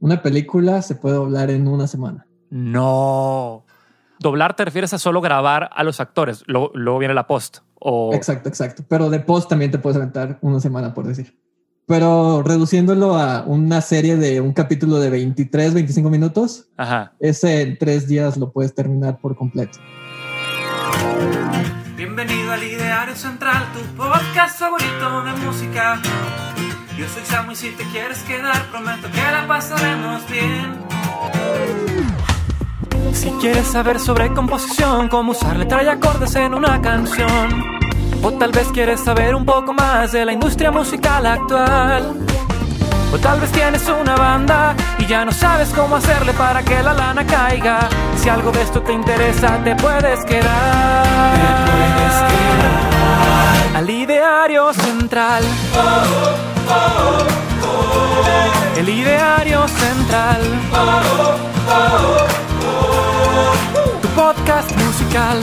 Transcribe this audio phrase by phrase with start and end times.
[0.00, 2.26] Una película se puede doblar en una semana.
[2.50, 3.64] No.
[4.18, 7.58] Doblar te refieres a solo grabar a los actores, luego, luego viene la post.
[7.80, 8.14] O...
[8.14, 8.84] Exacto, exacto.
[8.88, 11.38] Pero de post también te puedes aventar una semana, por decir.
[11.86, 17.12] Pero reduciéndolo a una serie de un capítulo de 23, 25 minutos, Ajá.
[17.20, 19.78] ese en tres días lo puedes terminar por completo.
[21.96, 26.00] Bienvenido al Ideario Central, tu podcast favorito de música.
[26.96, 30.84] Yo soy Samu y si te quieres quedar, prometo que la pasaremos bien.
[33.12, 37.64] Si quieres saber sobre composición, cómo usar letra y acordes en una canción,
[38.22, 42.14] o tal vez quieres saber un poco más de la industria musical actual.
[43.12, 46.94] O tal vez tienes una banda y ya no sabes cómo hacerle para que la
[46.94, 47.88] lana caiga.
[48.16, 51.02] Si algo de esto te interesa, te puedes quedar.
[51.34, 53.76] Te puedes quedar.
[53.76, 55.44] Al ideario central.
[58.76, 60.42] El ideario central.
[64.02, 65.40] Tu podcast musical.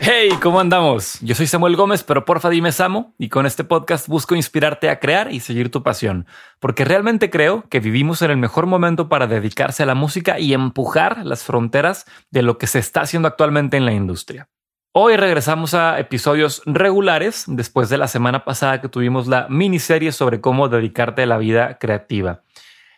[0.00, 1.20] Hey, ¿cómo andamos?
[1.20, 4.98] Yo soy Samuel Gómez, pero porfa dime Samo, y con este podcast busco inspirarte a
[4.98, 6.26] crear y seguir tu pasión,
[6.58, 10.54] porque realmente creo que vivimos en el mejor momento para dedicarse a la música y
[10.54, 14.48] empujar las fronteras de lo que se está haciendo actualmente en la industria.
[14.94, 20.42] Hoy regresamos a episodios regulares después de la semana pasada que tuvimos la miniserie sobre
[20.42, 22.42] cómo dedicarte a la vida creativa.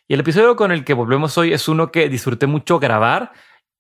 [0.08, 3.30] Y el episodio con el que volvemos hoy es uno que disfruté mucho grabar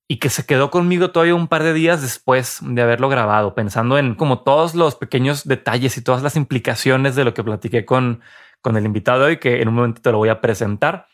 [0.06, 3.98] y que se quedó conmigo todavía un par de días después de haberlo grabado, pensando
[3.98, 8.20] en como todos los pequeños detalles y todas las implicaciones de lo que platiqué con,
[8.60, 11.08] con el invitado de hoy, que en un momento te lo voy a presentar.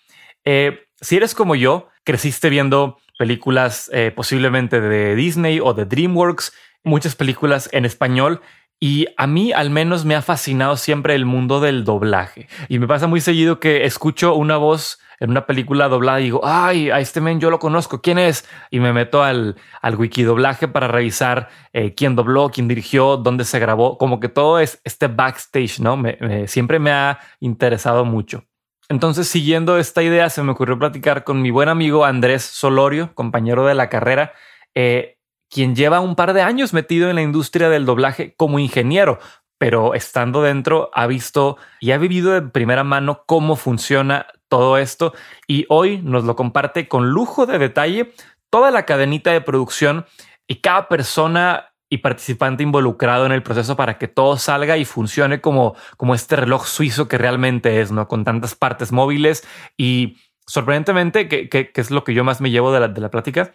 [0.45, 6.53] Eh, si eres como yo, creciste viendo películas eh, posiblemente de Disney o de DreamWorks,
[6.85, 8.41] muchas películas en español.
[8.83, 12.49] Y a mí al menos me ha fascinado siempre el mundo del doblaje.
[12.69, 16.41] Y me pasa muy seguido que escucho una voz en una película doblada y digo,
[16.43, 18.49] ay, a este men yo lo conozco, ¿quién es?
[18.71, 23.59] Y me meto al, al wikidoblaje para revisar eh, quién dobló, quién dirigió, dónde se
[23.59, 25.99] grabó, como que todo es este backstage, ¿no?
[25.99, 28.45] Me, siempre me ha interesado mucho.
[28.89, 33.67] Entonces, siguiendo esta idea, se me ocurrió platicar con mi buen amigo Andrés Solorio, compañero
[33.67, 34.33] de la carrera,
[34.75, 35.19] eh,
[35.51, 39.19] quien lleva un par de años metido en la industria del doblaje como ingeniero,
[39.59, 45.13] pero estando dentro ha visto y ha vivido de primera mano cómo funciona todo esto
[45.47, 48.13] y hoy nos lo comparte con lujo de detalle
[48.49, 50.07] toda la cadenita de producción
[50.47, 55.41] y cada persona y participante involucrado en el proceso para que todo salga y funcione
[55.41, 58.07] como, como este reloj suizo que realmente es, ¿no?
[58.07, 59.47] Con tantas partes móviles
[59.77, 63.53] y sorprendentemente, que, es lo que yo más me llevo de la, de la plática,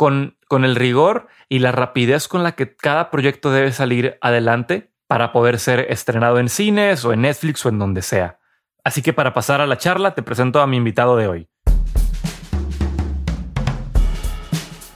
[0.00, 5.30] con, el rigor y la rapidez con la que cada proyecto debe salir adelante para
[5.30, 8.38] poder ser estrenado en cines o en Netflix o en donde sea.
[8.82, 11.48] Así que para pasar a la charla te presento a mi invitado de hoy.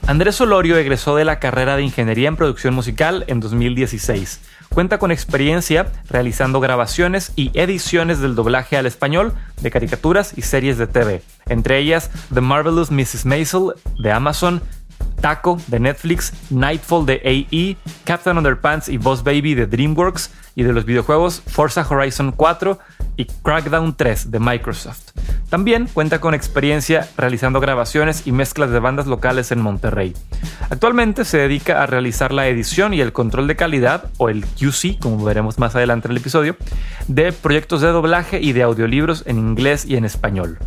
[0.07, 4.41] Andrés Solorio egresó de la carrera de Ingeniería en Producción Musical en 2016.
[4.69, 10.77] Cuenta con experiencia realizando grabaciones y ediciones del doblaje al español de caricaturas y series
[10.77, 13.25] de TV, entre ellas The Marvelous Mrs.
[13.25, 14.61] Maisel de Amazon,
[15.21, 20.73] Taco de Netflix, Nightfall de AE, Captain Underpants y Boss Baby de DreamWorks y de
[20.73, 22.79] los videojuegos Forza Horizon 4
[23.17, 25.11] y Crackdown 3 de Microsoft.
[25.49, 30.13] También cuenta con experiencia realizando grabaciones y mezclas de bandas locales en Monterrey.
[30.69, 34.99] Actualmente se dedica a realizar la edición y el control de calidad, o el QC,
[34.99, 36.57] como veremos más adelante en el episodio,
[37.07, 40.57] de proyectos de doblaje y de audiolibros en inglés y en español.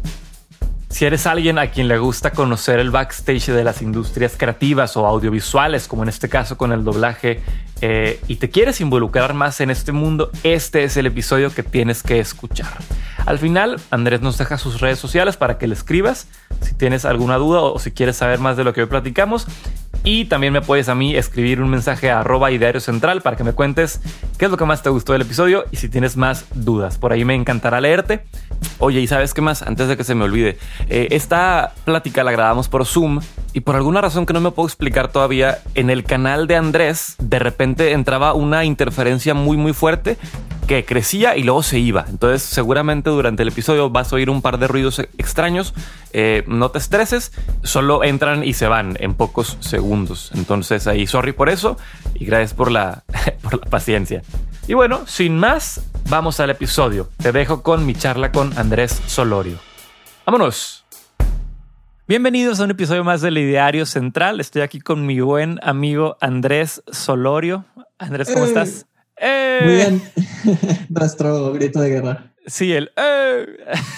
[0.90, 5.06] Si eres alguien a quien le gusta conocer el backstage de las industrias creativas o
[5.06, 7.42] audiovisuales, como en este caso con el doblaje,
[7.80, 12.02] eh, y te quieres involucrar más en este mundo, este es el episodio que tienes
[12.02, 12.72] que escuchar.
[13.26, 16.28] Al final, Andrés nos deja sus redes sociales para que le escribas
[16.60, 19.46] si tienes alguna duda o si quieres saber más de lo que hoy platicamos.
[20.04, 22.48] Y también me puedes a mí escribir un mensaje a arroba
[22.80, 24.00] central para que me cuentes
[24.38, 26.96] qué es lo que más te gustó del episodio y si tienes más dudas.
[26.98, 28.24] Por ahí me encantará leerte.
[28.78, 29.62] Oye, ¿y sabes qué más?
[29.62, 30.56] Antes de que se me olvide,
[30.88, 33.20] eh, esta plática la grabamos por Zoom
[33.52, 37.16] y por alguna razón que no me puedo explicar todavía, en el canal de Andrés
[37.18, 40.16] de repente entraba una interferencia muy muy fuerte
[40.68, 42.04] que crecía y luego se iba.
[42.08, 45.72] Entonces seguramente durante el episodio vas a oír un par de ruidos extraños.
[46.12, 47.32] Eh, no te estreses,
[47.62, 50.30] solo entran y se van en pocos segundos.
[50.34, 51.78] Entonces ahí, sorry por eso
[52.14, 53.02] y gracias por la,
[53.42, 54.22] por la paciencia.
[54.68, 55.80] Y bueno, sin más,
[56.10, 57.08] vamos al episodio.
[57.16, 59.58] Te dejo con mi charla con Andrés Solorio.
[60.26, 60.84] Vámonos.
[62.08, 64.40] Bienvenidos a un episodio más del Ideario Central.
[64.40, 67.66] Estoy aquí con mi buen amigo Andrés Solorio.
[67.98, 68.48] Andrés, ¿cómo Eh.
[68.48, 68.86] estás?
[69.18, 69.60] ¡Eh!
[69.62, 70.02] Muy bien.
[70.88, 72.32] Nuestro grito de guerra.
[72.46, 72.90] Sí, el...
[72.96, 73.46] Eh.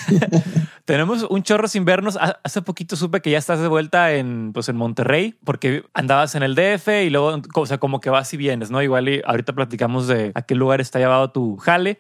[0.85, 2.19] Tenemos un chorro sin vernos.
[2.43, 6.43] Hace poquito supe que ya estás de vuelta en, pues, en Monterrey, porque andabas en
[6.43, 8.83] el DF y luego, o sea, como que vas y vienes, ¿no?
[8.83, 11.99] Igual y ahorita platicamos de a qué lugar está llevado tu jale.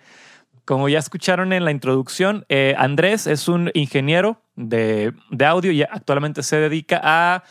[0.70, 5.82] Como ya escucharon en la introducción, eh, Andrés es un ingeniero de, de, audio y
[5.82, 7.42] actualmente se dedica a,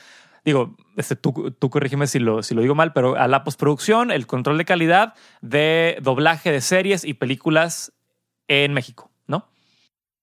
[0.45, 4.10] digo, este, tú, tú corrígeme si lo, si lo digo mal, pero a la postproducción,
[4.12, 7.92] el control de calidad de doblaje de series y películas
[8.48, 9.50] en México, ¿no?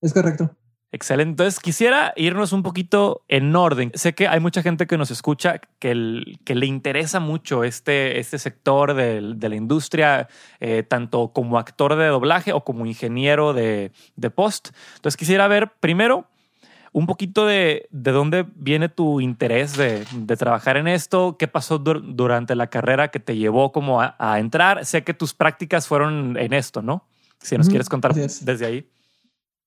[0.00, 0.56] Es correcto.
[0.92, 1.30] Excelente.
[1.30, 3.90] Entonces quisiera irnos un poquito en orden.
[3.94, 8.38] Sé que hay mucha gente que nos escucha que, que le interesa mucho este, este
[8.38, 10.28] sector de, la industria,
[10.60, 14.68] eh, tanto como actor de doblaje o como ingeniero de, de post.
[14.94, 16.28] Entonces quisiera ver primero
[16.92, 21.78] un poquito de, de dónde viene tu interés de, de, trabajar en esto, qué pasó
[21.78, 24.86] durante la carrera que te llevó como a, a, entrar.
[24.86, 27.06] Sé que tus prácticas fueron en esto, ¿no?
[27.38, 28.88] Si nos quieres contar desde ahí.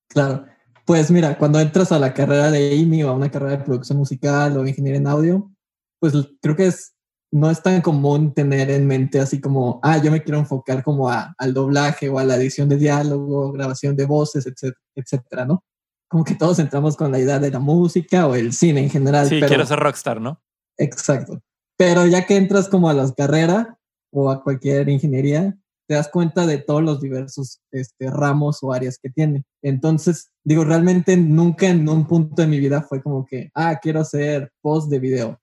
[0.07, 0.47] Claro.
[0.89, 3.99] Pues mira, cuando entras a la carrera de Amy o a una carrera de producción
[3.99, 5.51] musical o ingeniería en audio,
[5.99, 6.95] pues creo que es,
[7.31, 11.07] no es tan común tener en mente así como, ah, yo me quiero enfocar como
[11.07, 15.63] a, al doblaje o a la edición de diálogo, grabación de voces, etcétera, etcétera, ¿no?
[16.07, 19.29] Como que todos entramos con la idea de la música o el cine en general.
[19.29, 20.41] Sí, quiero ser rockstar, ¿no?
[20.75, 21.39] Exacto.
[21.77, 23.67] Pero ya que entras como a las carreras
[24.11, 25.55] o a cualquier ingeniería,
[25.89, 29.43] te das cuenta de todos los diversos este, ramos o áreas que tiene.
[29.63, 34.01] Entonces, digo, realmente nunca en un punto de mi vida fue como que, ah, quiero
[34.01, 35.41] hacer post de video.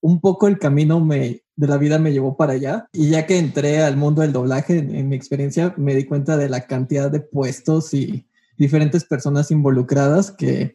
[0.00, 3.38] Un poco el camino me, de la vida me llevó para allá y ya que
[3.38, 7.20] entré al mundo del doblaje, en, mi experiencia, me di cuenta de la cantidad de
[7.20, 8.26] puestos y
[8.58, 10.74] diferentes personas involucradas que,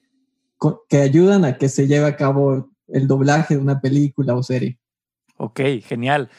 [0.87, 4.79] que ayudan a que se lleve a cabo el doblaje de una película o serie.
[5.35, 6.29] Ok, genial.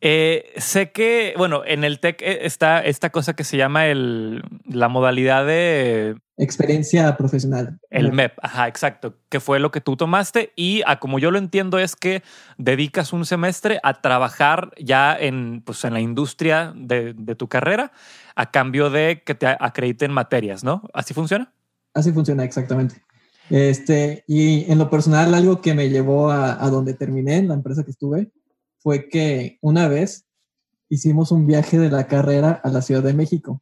[0.00, 4.42] Eh, sé que, bueno, en el TEC eh, está esta cosa que se llama el,
[4.64, 6.16] la modalidad de...
[6.36, 7.80] Experiencia profesional.
[7.90, 11.38] El MEP, ajá, exacto, que fue lo que tú tomaste y a como yo lo
[11.38, 12.22] entiendo es que
[12.58, 17.90] dedicas un semestre a trabajar ya en, pues, en la industria de, de tu carrera
[18.36, 20.88] a cambio de que te acrediten materias, ¿no?
[20.94, 21.52] ¿Así funciona?
[21.92, 23.02] Así funciona, exactamente.
[23.50, 27.54] Este, y en lo personal, algo que me llevó a, a donde terminé, en la
[27.54, 28.30] empresa que estuve,
[28.88, 30.24] fue que una vez
[30.88, 33.60] hicimos un viaje de la carrera a la Ciudad de México.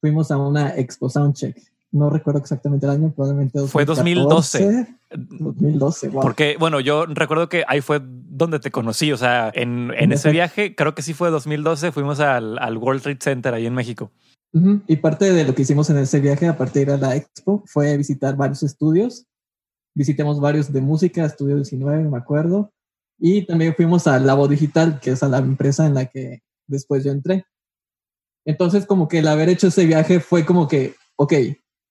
[0.00, 1.60] Fuimos a una Expo Soundcheck.
[1.90, 4.86] No recuerdo exactamente el año, probablemente Fue 2012.
[5.10, 6.22] 2012, wow.
[6.22, 9.10] Porque, bueno, yo recuerdo que ahí fue donde te conocí.
[9.10, 13.02] O sea, en, en ese viaje, creo que sí fue 2012, fuimos al, al World
[13.02, 14.12] Trade Center ahí en México.
[14.86, 17.96] Y parte de lo que hicimos en ese viaje, a partir de la expo, fue
[17.96, 19.26] visitar varios estudios.
[19.96, 22.70] Visitamos varios de música, Estudio 19, me acuerdo.
[23.18, 27.04] Y también fuimos a Labo Digital, que es a la empresa en la que después
[27.04, 27.44] yo entré.
[28.44, 31.34] Entonces, como que el haber hecho ese viaje fue como que, ok,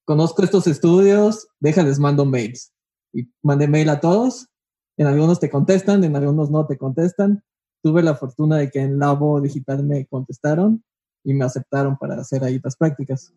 [0.06, 2.74] conozco estos estudios, déjales, mando mails.
[3.14, 4.48] Y mandé mail a todos.
[4.96, 7.44] En algunos te contestan, en algunos no te contestan.
[7.84, 10.84] Tuve la fortuna de que en Labo Digital me contestaron
[11.24, 13.34] y me aceptaron para hacer ahí las prácticas.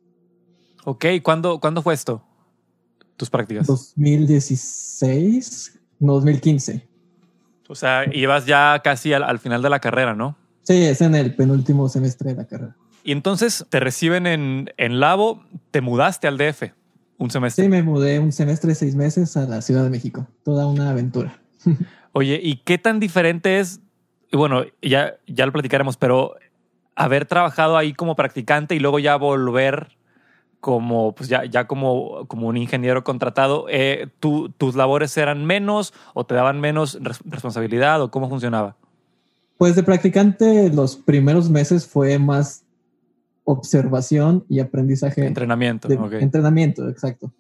[0.85, 2.23] Ok, ¿cuándo, ¿cuándo fue esto?
[3.17, 3.67] Tus prácticas.
[3.67, 6.90] 2016, no, 2015.
[7.71, 10.37] O sea, ibas ya casi al, final de la carrera, ¿no?
[10.65, 12.77] Sí, es en el penúltimo semestre de la carrera.
[13.05, 16.73] Y entonces te reciben en, en Labo, te mudaste al DF
[17.19, 17.65] un semestre.
[17.65, 20.27] Sí, me mudé un semestre, seis meses a la Ciudad de México.
[20.43, 21.41] Toda una aventura.
[22.13, 23.79] Oye, ¿y qué tan diferente es?
[24.33, 26.35] Y bueno, ya, ya lo platicaremos, pero
[26.97, 29.97] haber trabajado ahí como practicante y luego ya volver
[30.61, 36.25] como, pues ya, ya como, como un ingeniero contratado, eh, ¿tus labores eran menos o
[36.25, 38.77] te daban menos responsabilidad o cómo funcionaba?
[39.59, 42.65] Pues de practicante los primeros meses fue más
[43.45, 45.27] observación y aprendizaje.
[45.27, 45.89] Entrenamiento.
[45.91, 47.33] Entrenamiento, exacto.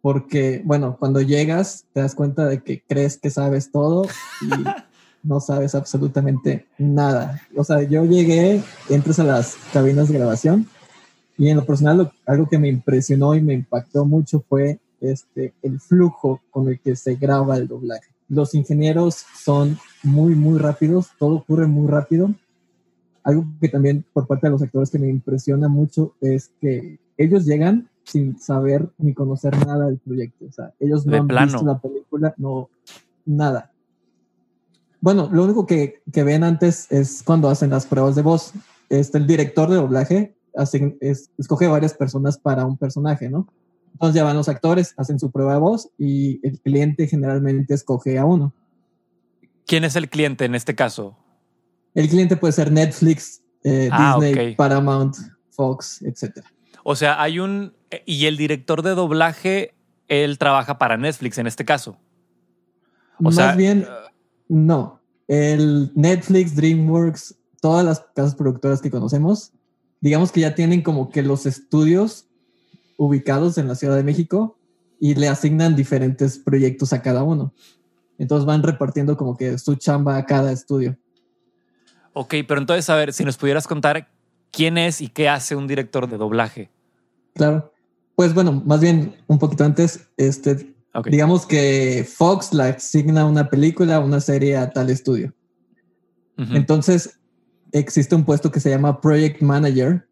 [0.00, 4.06] Porque, bueno, cuando llegas te das cuenta de que crees que sabes todo
[4.40, 4.48] y
[5.22, 7.40] no sabes absolutamente nada.
[7.56, 10.66] O sea, yo llegué, entras a las cabinas de grabación
[11.38, 15.80] y en lo personal, algo que me impresionó y me impactó mucho fue este, el
[15.80, 18.10] flujo con el que se graba el doblaje.
[18.28, 22.32] Los ingenieros son muy, muy rápidos, todo ocurre muy rápido.
[23.24, 27.44] Algo que también por parte de los actores que me impresiona mucho es que ellos
[27.44, 30.46] llegan sin saber ni conocer nada del proyecto.
[30.46, 32.68] O sea, ellos no han visto la película, no,
[33.24, 33.70] nada.
[35.00, 38.52] Bueno, lo único que, que ven antes es cuando hacen las pruebas de voz.
[38.88, 40.34] Este, el director de doblaje
[41.38, 43.48] escoge varias personas para un personaje, ¿no?
[43.92, 48.18] Entonces ya van los actores, hacen su prueba de voz y el cliente generalmente escoge
[48.18, 48.54] a uno.
[49.66, 51.16] ¿Quién es el cliente en este caso?
[51.94, 55.16] El cliente puede ser Netflix, eh, ah, Disney, Paramount,
[55.50, 56.44] Fox, etc.
[56.84, 57.74] O sea, hay un...
[58.06, 59.74] Y el director de doblaje,
[60.08, 61.98] él trabaja para Netflix en este caso.
[63.18, 63.86] O Más bien,
[64.48, 65.00] no.
[65.28, 69.52] El Netflix, DreamWorks, todas las casas productoras que conocemos,
[70.02, 72.26] digamos que ya tienen como que los estudios
[72.98, 74.58] ubicados en la Ciudad de México
[75.00, 77.54] y le asignan diferentes proyectos a cada uno.
[78.18, 80.98] Entonces van repartiendo como que su chamba a cada estudio.
[82.12, 84.08] Ok, pero entonces, a ver, si nos pudieras contar
[84.50, 86.70] quién es y qué hace un director de doblaje.
[87.34, 87.72] Claro.
[88.14, 90.74] Pues bueno, más bien un poquito antes, este,
[91.06, 95.32] digamos que Fox le asigna una película, una serie a tal estudio.
[96.36, 97.20] Entonces,
[97.72, 100.06] existe un puesto que se llama Project Manager,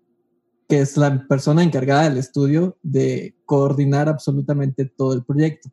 [0.69, 5.71] que es la persona encargada del estudio de coordinar absolutamente todo el proyecto.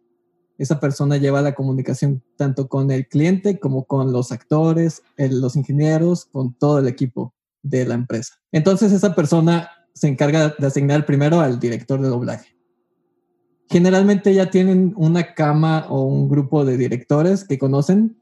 [0.57, 6.25] Esa persona lleva la comunicación tanto con el cliente como con los actores, los ingenieros,
[6.25, 8.35] con todo el equipo de la empresa.
[8.51, 12.55] Entonces esa persona se encarga de asignar primero al director de doblaje.
[13.69, 18.17] Generalmente ya tienen una cama o un grupo de directores que conocen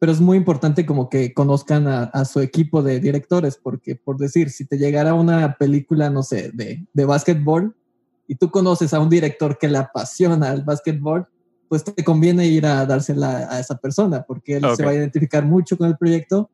[0.00, 4.48] pero es muy importante como que conozcan a, su equipo de directores, porque por decir,
[4.48, 7.76] si te llegara una película, no sé, de, de básquetbol
[8.26, 11.28] y tú conoces a un director que le apasiona el básquetbol,
[11.68, 15.44] pues te conviene ir a dársela a esa persona, porque él se va a identificar
[15.44, 16.48] mucho con el proyecto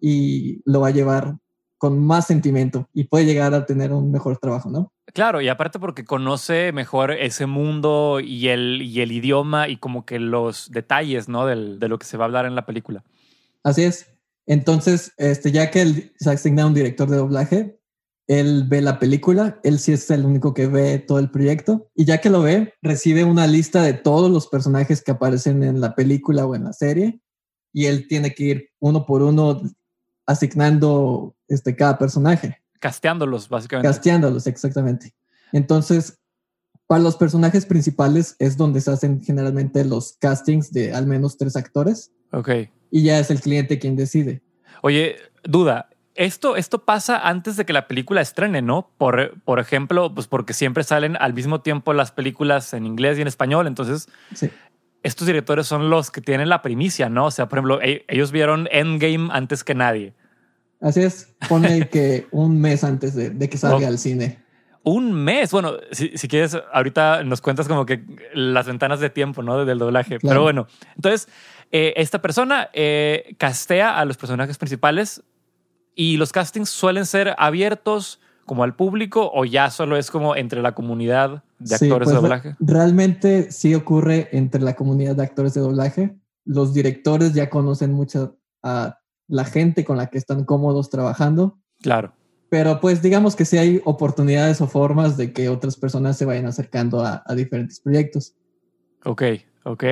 [0.00, 1.36] y lo va a llevar
[1.78, 4.92] con más sentimiento y puede llegar a tener un mejor trabajo, ¿no?
[5.12, 10.04] Claro, y aparte porque conoce mejor ese mundo y el, y el idioma y como
[10.06, 11.46] que los detalles, ¿no?
[11.46, 13.04] Del, de lo que se va a hablar en la película.
[13.62, 14.14] Así es.
[14.46, 17.78] Entonces, este, ya que él se asigna un director de doblaje,
[18.26, 22.04] él ve la película, él sí es el único que ve todo el proyecto, y
[22.04, 25.94] ya que lo ve, recibe una lista de todos los personajes que aparecen en la
[25.94, 27.20] película o en la serie,
[27.72, 29.60] y él tiene que ir uno por uno
[30.26, 32.60] asignando este, cada personaje.
[32.80, 33.88] Casteándolos, básicamente.
[33.88, 35.14] Casteándolos, exactamente.
[35.52, 36.18] Entonces,
[36.86, 41.56] para los personajes principales es donde se hacen generalmente los castings de al menos tres
[41.56, 42.12] actores.
[42.32, 42.50] Ok.
[42.90, 44.42] Y ya es el cliente quien decide.
[44.82, 48.90] Oye, duda, esto, esto pasa antes de que la película estrene, ¿no?
[48.98, 53.22] Por, por ejemplo, pues porque siempre salen al mismo tiempo las películas en inglés y
[53.22, 53.66] en español.
[53.66, 54.08] Entonces,
[55.04, 57.26] estos directores son los que tienen la primicia, ¿no?
[57.26, 60.14] O sea, por ejemplo, e, ellos vieron Endgame antes que nadie.
[60.80, 64.42] Así es, pone que un mes antes de, que salga al cine.
[64.82, 65.50] Un mes.
[65.50, 68.02] Bueno, si, quieres, ahorita nos cuentas como que
[68.34, 69.64] las ventanas de tiempo, ¿no?
[69.64, 70.18] Del doblaje.
[70.20, 71.28] Pero bueno, entonces,
[71.70, 75.22] eh, esta persona eh, castea a los personajes principales
[75.94, 80.60] y los castings suelen ser abiertos como al público o ya solo es como entre
[80.62, 82.56] la comunidad de actores de pues, doblaje?
[82.60, 86.16] realmente sí ocurre entre la comunidad de actores de doblaje.
[86.44, 91.58] Los directores ya conocen mucho a la gente con la que están cómodos trabajando.
[91.80, 92.12] Claro.
[92.50, 96.46] Pero pues digamos que sí hay oportunidades o formas de que otras personas se vayan
[96.46, 98.36] acercando a, diferentes proyectos.
[99.04, 99.22] Ok,
[99.64, 99.84] ok.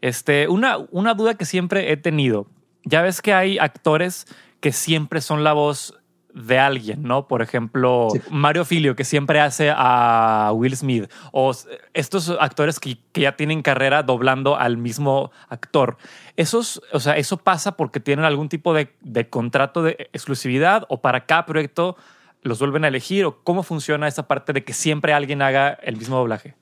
[0.00, 2.46] Este, una, una duda que siempre he tenido.
[2.84, 4.26] Ya ves que hay actores
[4.60, 5.94] que siempre son la voz
[6.34, 7.28] de alguien, ¿no?
[7.28, 11.52] Por ejemplo, Mario Filio, que siempre hace a Will Smith, o
[11.94, 15.96] estos actores que, ya tienen carrera doblando al mismo actor.
[16.36, 21.00] Esos, o sea, ¿eso pasa porque tienen algún tipo de, de contrato de exclusividad o
[21.00, 21.96] para cada proyecto
[22.42, 23.24] los vuelven a elegir?
[23.24, 26.56] ¿O cómo funciona esa parte de que siempre alguien haga el mismo doblaje?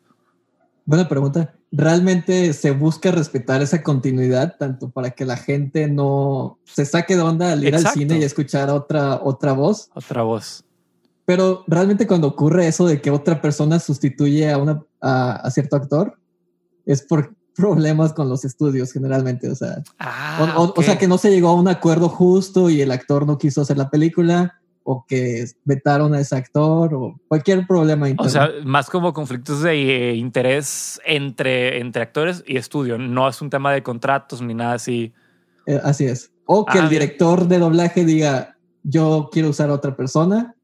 [0.85, 1.55] Buena pregunta.
[1.75, 7.23] Realmente se busca respetar esa continuidad, tanto para que la gente no se saque de
[7.23, 9.88] onda al ir al cine y escuchar otra, otra voz.
[9.95, 10.64] Otra voz.
[11.25, 16.19] Pero realmente cuando ocurre eso de que otra persona sustituye a, una, a, cierto actor,
[16.85, 19.49] es por problemas con los estudios generalmente.
[19.50, 22.91] O sea, ah, o sea, que no se llegó a un acuerdo justo y el
[22.91, 28.08] actor no quiso hacer la película o que vetaron a ese actor o cualquier problema
[28.18, 32.98] O sea, más como conflictos de eh, interés entre, entre actores y estudio.
[32.98, 35.12] No es un tema de contratos ni nada así.
[35.66, 36.32] Eh, así es.
[36.46, 40.54] O que el ah, director de doblaje diga, yo quiero usar a otra persona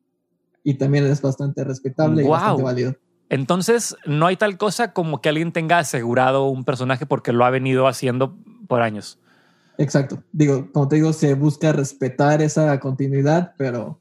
[0.65, 2.95] y también es bastante respetable y bastante válido.
[3.31, 7.51] Entonces, no hay tal cosa como que alguien tenga asegurado un personaje porque lo ha
[7.51, 9.19] venido haciendo por años.
[9.77, 10.23] Exacto.
[10.33, 14.01] Digo, como te digo, se busca respetar esa continuidad, pero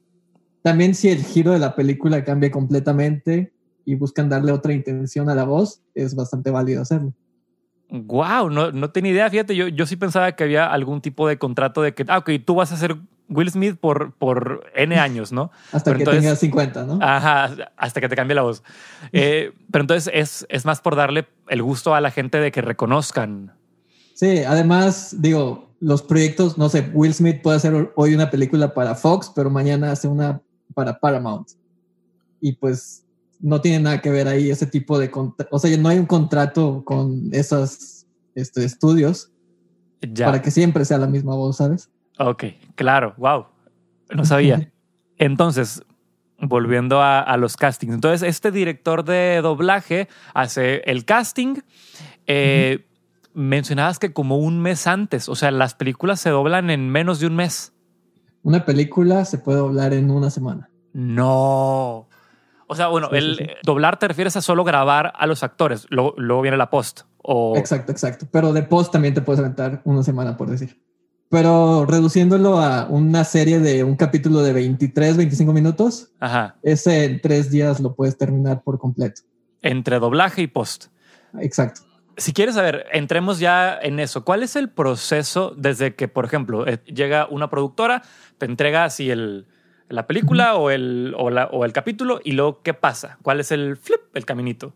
[0.62, 3.54] también si el giro de la película cambia completamente
[3.86, 7.14] y buscan darle otra intención a la voz, es bastante válido hacerlo.
[7.90, 9.30] Wow, no, no tenía idea.
[9.30, 12.32] Fíjate, yo, yo sí pensaba que había algún tipo de contrato de que, ah, ok,
[12.46, 12.98] tú vas a ser
[13.30, 15.52] Will Smith por, por N años, ¿no?
[15.72, 17.00] hasta que tengas 50, ¿no?
[17.02, 18.64] Ajá, hasta que te cambie la voz.
[19.14, 22.62] Eh, pero entonces es, es más por darle el gusto a la gente de que
[22.62, 23.54] reconozcan.
[24.14, 28.96] Sí, además, digo, los proyectos, no sé, Will Smith puede hacer hoy una película para
[28.96, 30.42] Fox, pero mañana hace una
[30.78, 31.50] para Paramount.
[32.40, 33.04] Y pues
[33.40, 35.10] no tiene nada que ver ahí ese tipo de...
[35.50, 38.06] O sea, no hay un contrato con esos
[38.36, 39.32] este, estudios
[40.20, 41.90] para que siempre sea la misma voz, ¿sabes?
[42.20, 42.44] Ok,
[42.76, 43.48] claro, wow.
[44.16, 44.72] No sabía.
[45.18, 45.82] Entonces,
[46.40, 47.96] volviendo a, los castings.
[47.96, 51.56] Entonces, este director de doblaje hace el casting.
[52.28, 52.86] Eh,
[53.34, 57.26] mencionabas que como un mes antes, o sea, las películas se doblan en menos de
[57.26, 57.74] un mes.
[58.44, 60.70] Una película se puede doblar en una semana.
[60.94, 62.08] No.
[62.68, 66.58] O sea, bueno, el doblar te refieres a solo grabar a los actores, luego, viene
[66.58, 67.02] la post.
[67.18, 67.56] O...
[67.58, 68.28] Exacto, exacto.
[68.32, 70.82] Pero de post también te puedes aventar una semana, por decir.
[71.30, 76.56] Pero reduciéndolo a una serie de un capítulo de 23, 25 minutos, Ajá.
[76.64, 79.22] ese en tres días lo puedes terminar por completo.
[79.62, 80.86] Entre doblaje y post.
[81.40, 81.87] Exacto
[82.18, 84.26] si quieres saber, entremos ya en eso.
[84.26, 88.04] ¿Cuál es el proceso desde que, por ejemplo, eh, llega una productora,
[88.38, 89.46] te entrega así el,
[89.88, 93.20] la película o, el, o, el capítulo y luego qué pasa?
[93.22, 94.74] ¿Cuál es el flip, el caminito?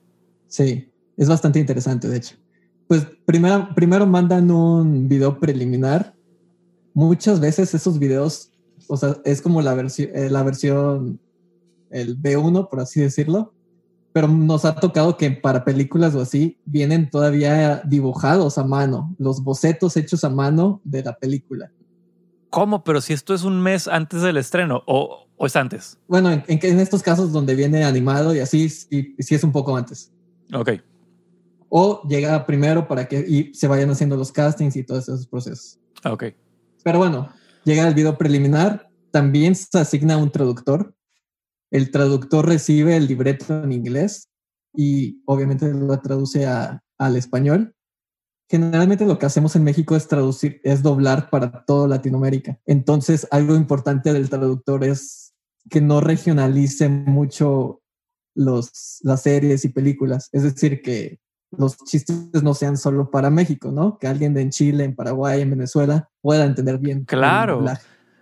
[0.47, 2.35] Sí, es bastante interesante, de hecho.
[2.87, 6.13] Pues primero, primero mandan un video preliminar.
[6.93, 8.51] Muchas veces esos videos,
[8.87, 11.19] o sea, es como la, versión eh, la versión,
[11.89, 13.53] el B1, por así decirlo
[14.13, 19.43] pero nos ha tocado que para películas o así vienen todavía dibujados a mano, los
[19.43, 21.71] bocetos hechos a mano de la película.
[22.49, 22.83] ¿Cómo?
[22.83, 25.97] Pero si esto es un mes antes del estreno o, es antes.
[26.07, 30.11] Bueno, en, en, estos casos donde viene animado y así, sí, es un poco antes.
[30.53, 30.71] Ok.
[31.69, 35.79] O llega primero para que y se vayan haciendo los castings y todos esos procesos.
[36.03, 36.25] Ok.
[36.83, 37.29] Pero bueno,
[37.63, 40.93] llega el video preliminar, también se asigna un traductor
[41.71, 44.29] el traductor recibe el libreto en inglés
[44.73, 47.73] y obviamente lo traduce al español.
[48.49, 52.59] Generalmente lo que hacemos en México es traducir, es doblar para toda Latinoamérica.
[52.65, 55.33] Entonces, algo importante del traductor es
[55.69, 57.81] que no regionalice mucho
[58.35, 60.27] los, las series y películas.
[60.33, 61.19] Es decir, que
[61.51, 63.97] los chistes no sean solo para México, ¿no?
[63.97, 67.05] Que alguien de en Chile, en Paraguay, en Venezuela pueda entender bien.
[67.05, 67.63] Claro.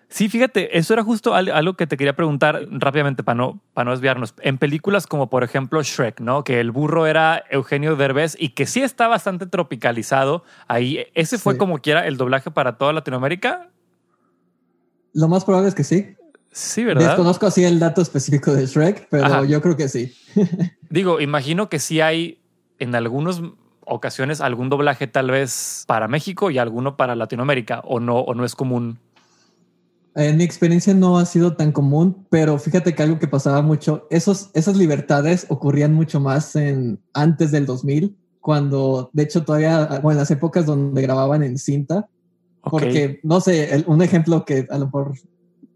[0.10, 3.92] Sí, fíjate, eso era justo algo que te quería preguntar rápidamente para no, para no
[3.92, 4.34] desviarnos.
[4.42, 6.44] En películas como por ejemplo Shrek, ¿no?
[6.44, 10.44] Que el burro era Eugenio Derbez y que sí está bastante tropicalizado.
[10.68, 13.70] Ahí, ¿ese fue como quiera el doblaje para toda Latinoamérica?
[15.14, 16.16] Lo más probable es que sí.
[16.52, 17.10] Sí, ¿verdad?
[17.10, 20.16] Desconozco así el dato específico de Shrek, pero yo creo que sí.
[20.90, 22.42] Digo, imagino que sí hay
[22.80, 23.42] en algunas
[23.86, 28.44] ocasiones algún doblaje tal vez para México y alguno para Latinoamérica, o no, o no
[28.44, 29.00] es común
[30.26, 34.08] en mi experiencia no ha sido tan común, pero fíjate que algo que pasaba mucho,
[34.10, 40.12] esos, esas libertades ocurrían mucho más en, antes del 2000, cuando de hecho todavía, bueno,
[40.12, 42.10] en las épocas donde grababan en cinta,
[42.62, 45.14] porque no sé, un ejemplo que a lo mejor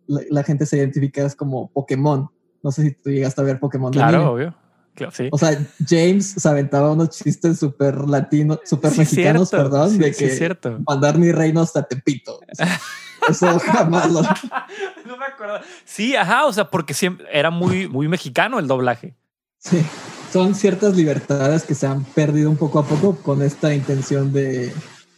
[0.07, 2.29] la, gente se identifica es como Pokémon.
[2.61, 3.91] No sé si tú llegaste a ver Pokémon.
[3.91, 4.55] Claro, obvio.
[4.93, 5.27] Claro, sí.
[5.31, 10.79] O sea, James se aventaba unos chistes súper latinos, súper mexicanos, perdón, de que cierto.
[10.87, 12.39] mandar mi reino hasta Tepito.
[13.29, 14.21] Eso jamás lo.
[15.05, 15.59] no me acuerdo.
[15.85, 19.15] Sí, ajá, o sea, porque siempre era muy, muy mexicano el doblaje.
[19.59, 19.83] Sí,
[20.31, 24.73] son ciertas libertades que se han perdido un poco a poco con esta intención de,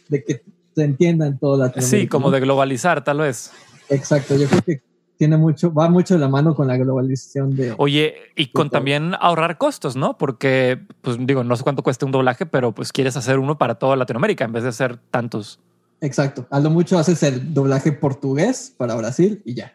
[0.08, 0.42] de que
[0.74, 3.50] se entiendan toda la Sí, como de globalizar, tal vez.
[3.88, 4.82] Exacto, yo creo que
[5.16, 7.74] tiene mucho, va mucho de la mano con la globalización de.
[7.78, 10.18] Oye, y con también ahorrar costos, ¿no?
[10.18, 13.76] Porque, pues digo, no sé cuánto cuesta un doblaje, pero pues quieres hacer uno para
[13.76, 15.60] toda Latinoamérica en vez de hacer tantos.
[16.00, 16.46] Exacto.
[16.50, 19.74] A lo mucho haces el doblaje portugués para Brasil y ya.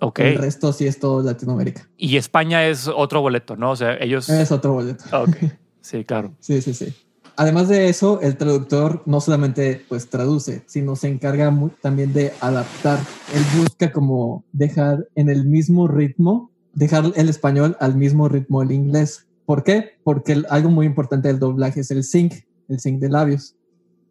[0.00, 0.18] Ok.
[0.18, 1.88] El resto sí es todo Latinoamérica.
[1.96, 3.70] Y España es otro boleto, ¿no?
[3.70, 4.28] O sea, ellos.
[4.28, 5.04] Es otro boleto.
[5.12, 5.36] Ok.
[5.84, 6.32] Sí, claro.
[6.38, 6.94] sí, sí, sí.
[7.36, 13.00] Además de eso, el traductor no solamente pues traduce, sino se encarga también de adaptar.
[13.34, 18.70] Él busca como dejar en el mismo ritmo, dejar el español al mismo ritmo del
[18.70, 19.26] inglés.
[19.44, 19.96] ¿Por qué?
[20.04, 22.34] Porque algo muy importante del doblaje es el sync,
[22.68, 23.56] el sync de labios.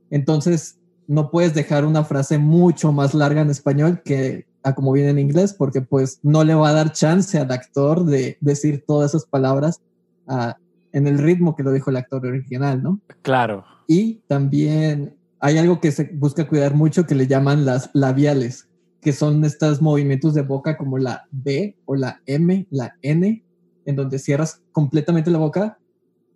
[0.10, 0.78] Entonces,
[1.12, 5.19] no puedes dejar una frase mucho más larga en español que a como viene en
[5.19, 9.26] inglés, porque pues no le va a dar chance al actor de decir todas esas
[9.26, 9.82] palabras
[10.28, 10.56] ah,
[10.93, 13.02] en el ritmo que lo dijo el actor original, ¿no?
[13.24, 13.65] Claro.
[13.88, 18.69] Y también hay algo que se busca cuidar mucho que le llaman las labiales,
[19.02, 23.43] que son estos movimientos de boca como la B o la M, la N,
[23.84, 25.78] en donde cierras completamente la boca.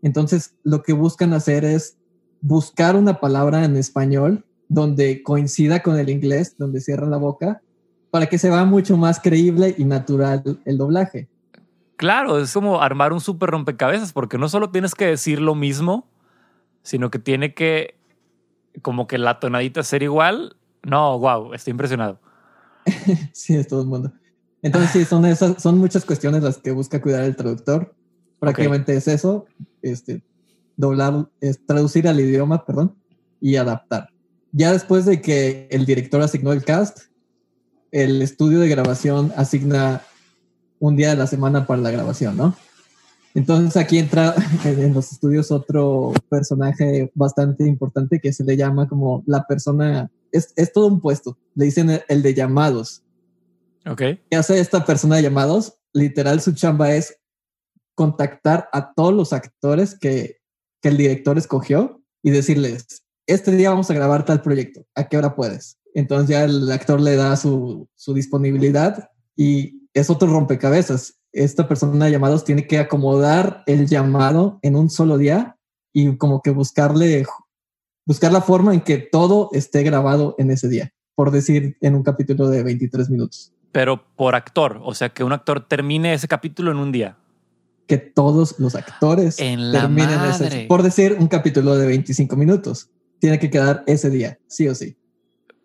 [0.02, 1.96] Entonces, lo que buscan hacer es
[2.42, 7.62] buscar una palabra en español donde coincida con el inglés, donde cierra la boca,
[8.12, 11.28] para que se vea mucho más creíble y natural el doblaje.
[11.98, 16.08] Claro, es como armar un súper rompecabezas, porque no solo tienes que decir lo mismo,
[16.84, 17.96] sino que tiene que,
[18.82, 20.58] como que la tonadita ser igual.
[20.84, 22.20] No, wow, estoy impresionado.
[23.34, 24.12] sí, es todo el mundo.
[24.62, 27.94] Entonces, sí, son, esas, son muchas cuestiones las que busca cuidar el traductor.
[28.40, 29.46] Prácticamente es eso,
[29.82, 30.24] este,
[30.76, 32.96] doblar, es traducir al idioma, perdón,
[33.40, 34.10] y adaptar.
[34.58, 37.00] Ya después de que el director asignó el cast,
[37.92, 40.02] el estudio de grabación asigna
[40.80, 42.56] un día de la semana para la grabación, ¿no?
[43.34, 49.24] Entonces aquí entra en los estudios otro personaje bastante importante que se le llama como
[49.28, 53.04] la persona, es, es todo un puesto, le dicen el, de llamados.
[53.86, 54.02] Ok.
[54.30, 55.74] ¿Qué hace esta persona de llamados?
[55.92, 57.18] Literal, su chamba es
[57.94, 60.38] contactar a todos los actores que,
[60.82, 65.18] que el director escogió y decirles, este día vamos a grabar tal proyecto, ¿a qué
[65.18, 65.78] hora puedes?
[65.94, 72.06] Entonces ya el actor le da su, su disponibilidad y es otro rompecabezas esta persona
[72.06, 75.58] de llamados tiene que acomodar el llamado en un solo día
[75.94, 77.26] y como que buscarle,
[78.06, 82.04] buscar la forma en que todo esté grabado en ese día, por decir en un
[82.04, 83.52] capítulo de 23 minutos.
[83.74, 87.18] Pero por actor, o sea, que un actor termine ese capítulo en un día.
[87.86, 92.90] Que todos los actores en terminen ese, por decir un capítulo de 25 minutos.
[93.26, 94.96] Tiene que quedar ese día, sí o sí.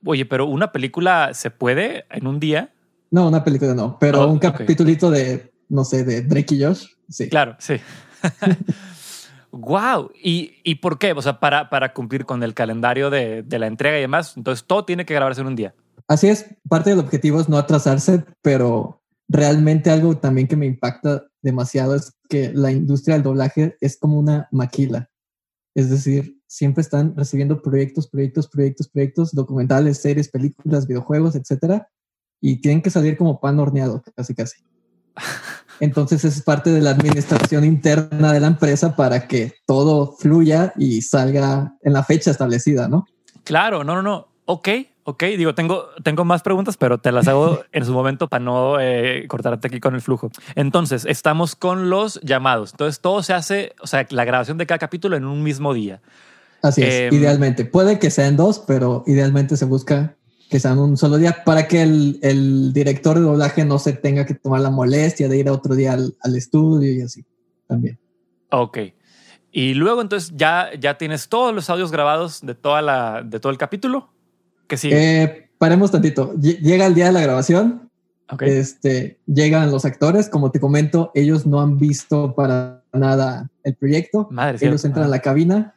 [0.03, 2.73] Oye, pero una película se puede en un día.
[3.11, 6.87] No, una película no, pero oh, un capítulito de no sé, de Drake y Josh.
[7.11, 7.29] Sí.
[7.29, 7.77] Claro, sí.
[9.53, 10.11] wow.
[10.23, 11.13] ¿Y, ¿Y por qué?
[11.13, 14.35] O sea, para, para cumplir con el calendario de, de la entrega y demás.
[14.37, 15.75] Entonces, todo tiene que grabarse en un día.
[16.09, 16.47] Así es.
[16.67, 22.13] Parte del objetivo es no atrasarse, pero realmente algo también que me impacta demasiado es
[22.27, 25.11] que la industria del doblaje es como una maquila.
[25.75, 31.89] Es decir, siempre están recibiendo proyectos, proyectos, proyectos, proyectos, documentales, series, películas, videojuegos, etcétera,
[32.41, 34.57] y tienen que salir como pan horneado, casi casi.
[35.81, 41.03] Entonces es parte de la administración interna de la empresa para que todo fluya y
[41.03, 43.07] salga en la fecha establecida, ¿no?
[43.45, 44.29] Claro, no, no, no.
[44.47, 44.69] Ok,
[45.05, 45.23] ok.
[45.23, 49.25] Digo, tengo, tengo más preguntas, pero te las hago en su momento para no eh,
[49.29, 50.33] cortarte aquí con el flujo.
[50.57, 52.73] Entonces, estamos con los llamados.
[52.73, 56.03] Entonces, todo se hace, o sea, la grabación de cada capítulo en un mismo día.
[56.63, 57.65] Así es, em, idealmente.
[57.65, 60.17] Puede que sean dos, pero idealmente se busca
[60.51, 64.35] que sean un solo día para que el, director de doblaje no se tenga que
[64.35, 67.25] tomar la molestia de ir a otro día al, estudio y así
[67.69, 67.99] también.
[68.51, 68.79] Ok.
[69.53, 73.53] Y luego entonces ya, ya tienes todos los audios grabados de, toda la, de todo
[73.53, 74.13] el capítulo.
[74.67, 75.23] que sigue?
[75.23, 76.35] Eh, paremos tantito.
[76.35, 77.89] Llega el día de la grabación.
[78.29, 78.51] Okay.
[78.51, 80.29] Este, llegan los actores.
[80.29, 84.29] Como te comento, ellos no han visto para nada el proyecto.
[84.31, 85.77] Madre ellos entran a la cabina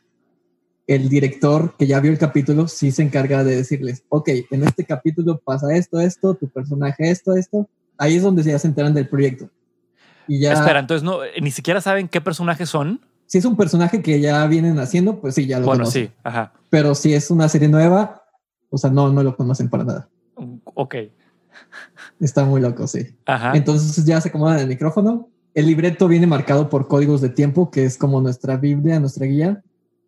[0.96, 4.86] el director que ya vio el capítulo sí se encarga de decirles, ok, en este
[4.86, 7.70] capítulo pasa esto, esto, tu personaje esto, esto.
[7.98, 9.50] Ahí es donde ya se enteran del proyecto.
[10.28, 10.54] Y ya...
[10.54, 13.02] Espera, entonces no, ni siquiera saben qué personajes son.
[13.26, 16.54] Si es un personaje que ya vienen haciendo, pues sí, ya lo bueno, sí, ajá.
[16.70, 18.24] Pero si es una serie nueva,
[18.70, 20.10] o sea, no, no lo conocen para nada.
[20.66, 20.96] Ok.
[22.20, 23.16] Está muy loco, sí.
[23.26, 23.54] Ajá.
[23.56, 25.30] Entonces ya se acomodan el micrófono.
[25.54, 29.64] El libreto viene marcado por códigos de tiempo, que es como nuestra Biblia, nuestra guía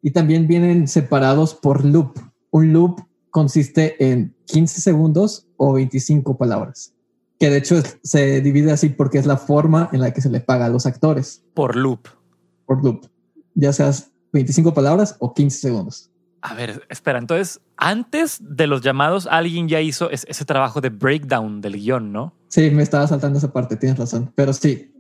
[0.06, 2.20] y también vienen separados por loop.
[2.52, 6.94] Un loop consiste en 15 segundos o 25 palabras,
[7.40, 10.42] que de hecho se divide así porque es la forma en la que se le
[10.42, 11.44] paga a los actores.
[11.56, 12.08] Por loop.
[12.68, 13.08] Por loop,
[13.56, 16.12] ya seas 25 palabras o 15 segundos.
[16.44, 21.62] A ver, espera, entonces, antes de los llamados, alguien ya hizo ese trabajo de breakdown
[21.62, 22.36] del guion, ¿no?
[22.50, 24.32] Sí, me estaba saltando esa parte, tienes razón.
[24.36, 24.95] Pero sí,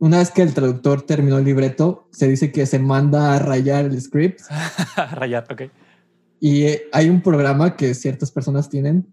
[0.00, 3.84] una vez que el traductor terminó el libreto, se dice que se manda a rayar
[3.84, 4.40] el script.
[5.12, 5.62] rayar, ok.
[6.40, 9.06] Y eh, hay un programa que ciertas personas tienen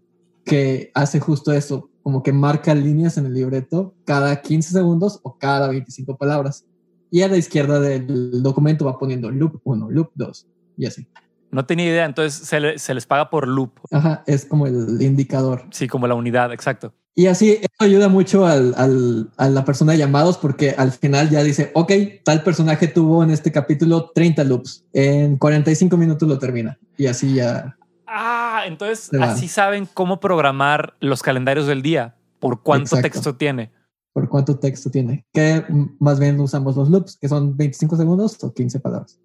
[0.45, 5.38] que hace justo eso, como que marca líneas en el libreto cada 15 segundos o
[5.39, 6.65] cada 25 palabras.
[7.10, 11.08] Y a la izquierda del documento va poniendo loop 1, loop 2 y así.
[11.50, 13.80] No tenía idea, entonces se, se les paga por loop.
[13.89, 15.63] Ajá, es como el indicador.
[15.71, 16.93] Sí, como la unidad, exacto.
[17.17, 21.30] Y así eso ayuda mucho al, al, a la persona de llamados porque al final
[21.30, 21.91] ya dice, ok,
[22.25, 27.36] tal personaje tuvo en este capítulo 30 loops, en 45 minutos lo termina y así
[27.36, 27.78] ya.
[28.06, 33.71] Ah, entonces así saben cómo programar los calendarios del día, por cuánto texto tiene.
[34.12, 35.63] Por cuánto texto tiene, que
[35.99, 39.19] más bien usamos los loops, que son 25 segundos o 15 palabras.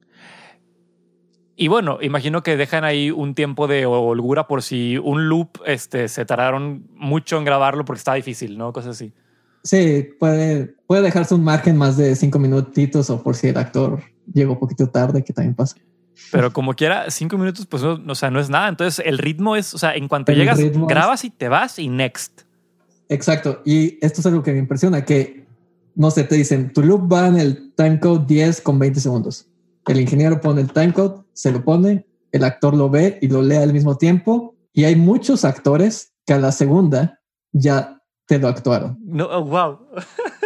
[1.60, 6.08] Y bueno, imagino que dejan ahí un tiempo de holgura por si un loop este,
[6.08, 8.72] se tardaron mucho en grabarlo porque está difícil, ¿no?
[8.72, 9.12] Cosas así.
[9.62, 14.00] Sí, puede, puede dejarse un margen más de cinco minutitos o por si el actor
[14.32, 15.76] llegó un poquito tarde, que también pasa.
[16.32, 18.66] Pero como quiera, cinco minutos, pues no, o sea, no es nada.
[18.70, 22.40] Entonces el ritmo es, o sea, en cuanto llegas, grabas y te vas y next.
[23.10, 23.60] Exacto.
[23.66, 25.44] Y esto es algo que me impresiona, que
[25.94, 29.46] no sé, te dicen, tu loop va en el timecode 10 con 20 segundos.
[29.86, 33.56] El ingeniero pone el timecode, se lo pone, el actor lo ve y lo lee
[33.56, 34.54] al mismo tiempo.
[34.72, 37.20] Y hay muchos actores que a la segunda
[37.52, 38.98] ya te lo actuaron.
[39.04, 39.78] No, oh, wow.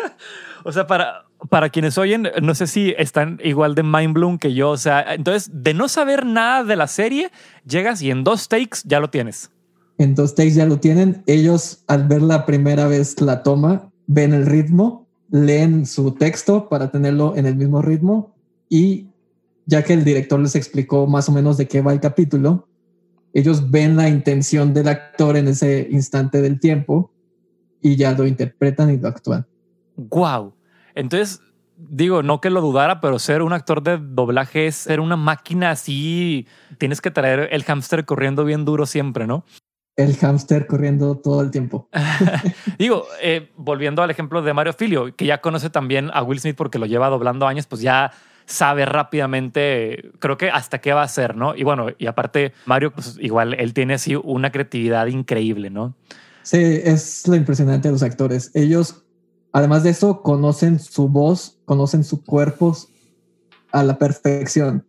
[0.65, 4.55] o sea, para, para quienes oyen, no sé si están igual de mind blown que
[4.55, 4.71] yo.
[4.71, 7.31] O sea, entonces, de no saber nada de la serie,
[7.67, 9.51] llegas y en dos takes ya lo tienes.
[9.99, 11.23] En dos takes ya lo tienen.
[11.27, 16.91] Ellos, al ver la primera vez la toma, ven el ritmo, leen su texto para
[16.91, 18.35] tenerlo en el mismo ritmo
[18.69, 19.09] y
[19.67, 22.69] ya que el director les explicó más o menos de qué va el capítulo,
[23.33, 27.11] ellos ven la intención del actor en ese instante del tiempo
[27.81, 29.47] y ya lo interpretan y lo actúan.
[29.97, 30.55] Wow.
[30.95, 31.41] Entonces,
[31.77, 35.71] digo, no que lo dudara, pero ser un actor de doblaje es ser una máquina
[35.71, 36.47] así.
[36.79, 39.45] Tienes que traer el hámster corriendo bien duro siempre, ¿no?
[39.97, 41.89] El hámster corriendo todo el tiempo.
[42.79, 46.57] digo, eh, volviendo al ejemplo de Mario Filio, que ya conoce también a Will Smith
[46.57, 48.11] porque lo lleva doblando años, pues ya
[48.47, 51.55] sabe rápidamente, creo que hasta qué va a hacer, ¿no?
[51.55, 55.95] Y bueno, y aparte, Mario, pues igual él tiene así una creatividad increíble, ¿no?
[56.43, 58.51] Sí, es lo impresionante de los actores.
[58.55, 59.05] Ellos
[59.55, 62.77] Además de eso, conocen su voz, conocen su cuerpo
[63.71, 64.85] a la perfección.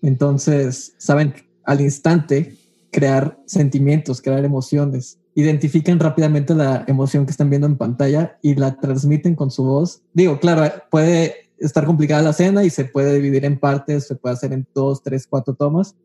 [0.00, 2.56] Entonces, saben al instante
[2.90, 5.18] crear sentimientos, crear emociones.
[5.34, 10.00] Identifican rápidamente la emoción que están viendo en pantalla y la transmiten con su voz.
[10.14, 14.34] Digo, claro, puede estar complicada la escena y se puede dividir en partes, se puede
[14.34, 15.96] hacer en dos, tres, cuatro tomas.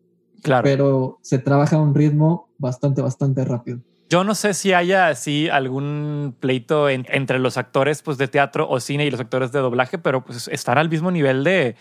[0.42, 0.64] Claro.
[0.64, 3.80] Pero se trabaja a un ritmo bastante, bastante rápido.
[4.10, 8.80] Yo no sé si haya así algún pleito entre los actores pues, de teatro o
[8.80, 11.76] cine y los actores de doblaje, pero pues están al mismo nivel de,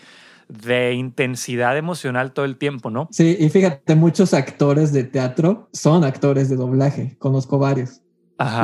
[0.49, 3.07] de intensidad emocional todo el tiempo, ¿no?
[3.11, 8.01] Sí, y fíjate, muchos actores de teatro son actores de doblaje, conozco varios.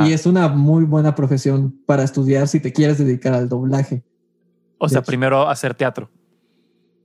[0.06, 4.04] Y es una muy buena profesión para estudiar si te quieres dedicar al doblaje.
[4.78, 6.10] O sea, primero hacer teatro.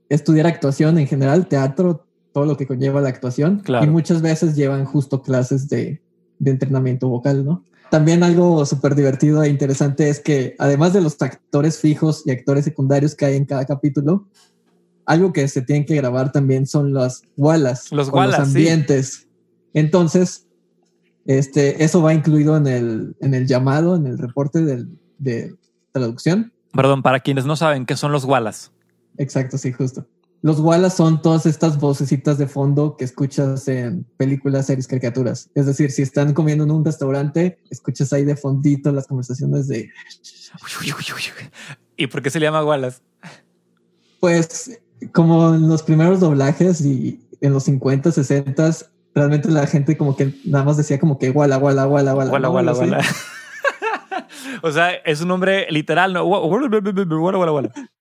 [0.08, 3.60] Estudiar actuación en general, teatro, todo lo que conlleva la actuación.
[3.60, 3.84] Claro.
[3.84, 6.02] Y muchas veces llevan justo clases de,
[6.38, 7.64] de entrenamiento vocal, ¿no?
[7.90, 12.64] También algo súper divertido e interesante es que además de los actores fijos y actores
[12.64, 14.28] secundarios que hay en cada capítulo,
[15.06, 19.26] algo que se tienen que grabar también son las walas, los, los ambientes.
[19.74, 20.46] Entonces,
[21.26, 24.86] este, eso va incluido en el, en el llamado, en el reporte
[25.18, 25.54] de
[25.90, 26.52] traducción.
[26.72, 28.72] Perdón, para quienes no saben qué son los walas.
[29.18, 30.06] Exacto, sí, justo.
[30.42, 35.50] Los Wallace son todas estas vocecitas de fondo que escuchas en películas, series, caricaturas.
[35.54, 39.90] Es decir, si están comiendo en un restaurante, escuchas ahí de fondito las conversaciones de...
[41.96, 43.00] ¿Y por qué se le llama Wallace?
[44.18, 44.80] Pues
[45.12, 48.76] como en los primeros doblajes y en los 50, 60,
[49.14, 52.32] realmente la gente como que nada más decía como que Walla, Walla, Walla, Walla.
[52.32, 53.00] Walla, Walla, Walla.
[54.62, 56.24] o sea, es un nombre literal, ¿no?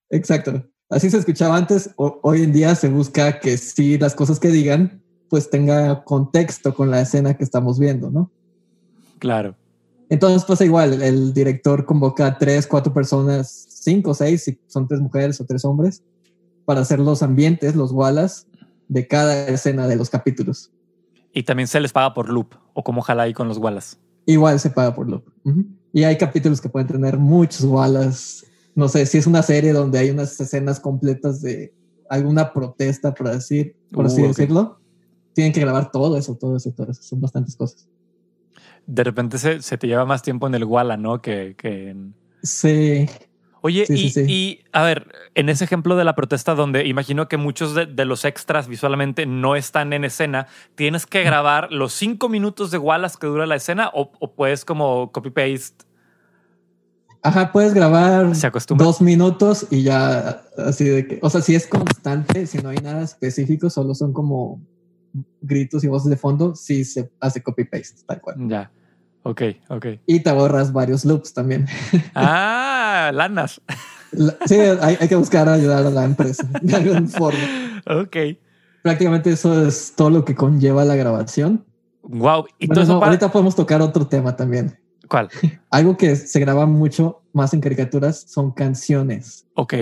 [0.09, 0.63] Exacto.
[0.89, 1.91] Así se escuchaba antes.
[1.97, 6.89] hoy en día se busca que si las cosas que digan, pues tenga contexto con
[6.89, 8.31] la escena que estamos viendo, ¿no?
[9.19, 9.55] Claro.
[10.09, 14.99] Entonces pasa igual, el director convoca a tres, cuatro personas, cinco, seis, si son tres
[14.99, 16.03] mujeres o tres hombres,
[16.65, 18.47] para hacer los ambientes, los walas
[18.87, 20.71] de cada escena de los capítulos.
[21.31, 23.99] Y también se les paga por loop, o como ojalá ahí con los walas.
[24.25, 25.25] Igual se paga por loop.
[25.91, 28.45] Y hay capítulos que pueden tener muchos walas
[28.79, 31.73] no sé, si es una serie donde hay unas escenas completas de
[32.09, 34.79] alguna protesta, por decir, por así uh, decirlo,
[35.33, 37.03] tienen que grabar todo eso, todo eso, todo eso.
[37.03, 37.89] Son bastantes cosas.
[38.87, 41.21] De repente se, te lleva más tiempo en el Walla, ¿no?
[41.21, 42.15] Que, en...
[42.41, 43.07] Sí.
[43.61, 48.05] Oye, y, a ver, en ese ejemplo de la protesta donde imagino que muchos de,
[48.05, 53.17] los extras visualmente no están en escena, ¿tienes que grabar los cinco minutos de Wallace
[53.19, 55.89] que dura la escena o, o puedes como copy-paste
[57.21, 58.31] Ajá, puedes grabar
[58.77, 62.77] dos minutos y ya así de que, o sea, si es constante, si no hay
[62.77, 64.61] nada específico, solo son como
[65.41, 68.37] gritos y voces de fondo, sí se hace copy-paste, tal cual.
[68.47, 68.71] Ya,
[69.23, 69.85] ok, ok.
[70.05, 71.67] Y te borras varios loops también.
[72.15, 73.61] Ah, lanas.
[74.45, 77.39] sí, hay, que buscar ayudar a la empresa de alguna forma.
[77.87, 78.17] Ok.
[78.81, 81.65] Prácticamente eso es todo lo que conlleva la grabación.
[82.03, 82.45] Wow.
[82.57, 84.77] Y bueno, ahorita podemos tocar otro tema también.
[85.07, 85.29] ¿Cuál?
[85.69, 89.45] Algo que se graba mucho más en caricaturas son canciones.
[89.55, 89.73] Ok.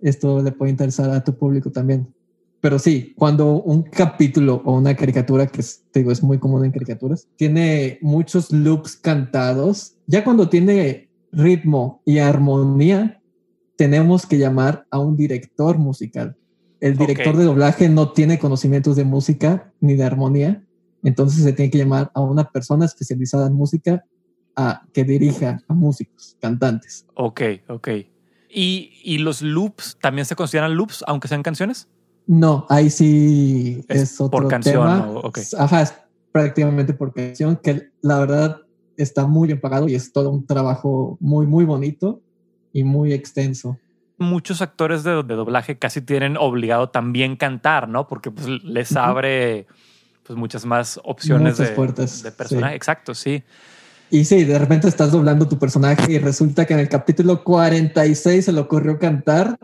[0.00, 2.12] Esto le puede interesar a tu público también.
[2.60, 6.72] Pero sí, cuando un capítulo o una caricatura, que es, digo, es muy común en
[6.72, 13.20] caricaturas, tiene muchos loops cantados, ya cuando tiene ritmo y armonía,
[13.76, 16.36] tenemos que llamar a un director musical.
[16.80, 20.64] El director de doblaje no tiene conocimientos de música ni de armonía,
[21.02, 24.04] entonces se tiene que llamar a una persona especializada en música
[24.56, 27.06] a que dirija a músicos, cantantes.
[27.14, 27.88] Ok, ok.
[28.52, 31.88] ¿Y, los loops también se consideran loops, aunque sean canciones?
[32.30, 34.86] No, ahí sí es, otro por canción.
[35.58, 35.94] Ajá, es
[36.30, 38.60] prácticamente por canción, que la verdad
[38.96, 42.22] está muy bien pagado y es todo un trabajo muy, muy bonito.
[42.72, 43.78] y muy extenso.
[44.16, 48.06] Muchos actores de, doblaje casi tienen obligado también cantar, ¿no?
[48.06, 49.66] Porque pues, les abre
[50.22, 52.76] pues, muchas más opciones de, puertas, de personaje.
[52.76, 53.42] Exacto, sí.
[54.08, 58.44] Y sí, de repente estás doblando tu personaje y resulta que en el capítulo 46
[58.44, 59.58] se le ocurrió cantar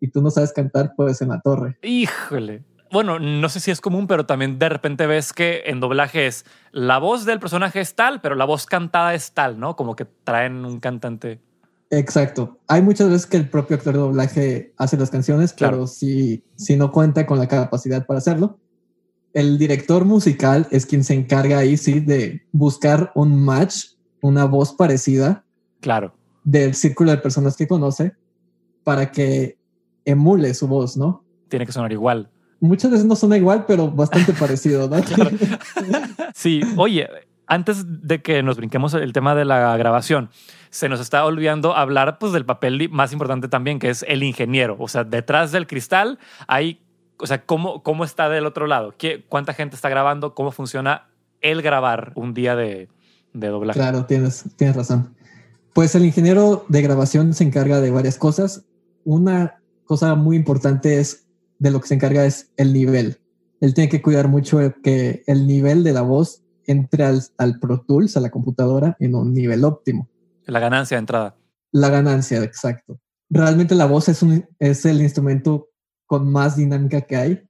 [0.00, 1.78] y tú no sabes cantar, pues en la torre.
[1.82, 2.64] Híjole.
[2.90, 6.46] Bueno, no sé si es común, pero también de repente ves que en doblaje es
[6.72, 9.76] la voz del personaje es tal, pero la voz cantada es tal, ¿no?
[9.76, 11.40] Como que traen un cantante.
[11.90, 12.58] Exacto.
[12.66, 15.76] Hay muchas veces que el propio actor de doblaje hace las canciones, claro.
[15.76, 18.58] pero si, si no cuenta con la capacidad para hacerlo,
[19.32, 24.72] el director musical es quien se encarga ahí, sí, de buscar un match, una voz
[24.72, 25.44] parecida.
[25.80, 26.14] Claro.
[26.44, 28.14] Del círculo de personas que conoce
[28.84, 29.57] para que
[30.10, 31.24] emule su voz, ¿no?
[31.48, 32.30] Tiene que sonar igual.
[32.60, 35.00] Muchas veces no suena igual, pero bastante parecido, ¿no?
[35.02, 35.30] Claro.
[36.34, 37.08] Sí, oye,
[37.46, 40.30] antes de que nos brinquemos el tema de la grabación,
[40.70, 44.76] se nos está olvidando hablar pues, del papel más importante también, que es el ingeniero.
[44.78, 46.80] O sea, detrás del cristal hay
[47.20, 48.94] o sea, ¿cómo, cómo está del otro lado?
[48.96, 50.34] ¿Qué, ¿Cuánta gente está grabando?
[50.34, 51.08] ¿Cómo funciona
[51.40, 52.88] el grabar un día de,
[53.32, 53.78] de doblaje?
[53.78, 55.14] Claro, tienes, tienes razón.
[55.72, 58.64] Pues el ingeniero de grabación se encarga de varias cosas.
[59.04, 59.57] Una
[59.88, 61.26] cosa muy importante es
[61.58, 63.20] de lo que se encarga es el nivel.
[63.60, 67.80] Él tiene que cuidar mucho que el nivel de la voz entre al, al Pro
[67.80, 70.08] Tools, a la computadora, en un nivel óptimo.
[70.44, 71.36] La ganancia de entrada.
[71.72, 73.00] La ganancia, exacto.
[73.30, 75.68] Realmente la voz es, un, es el instrumento
[76.06, 77.42] con más dinámica que hay.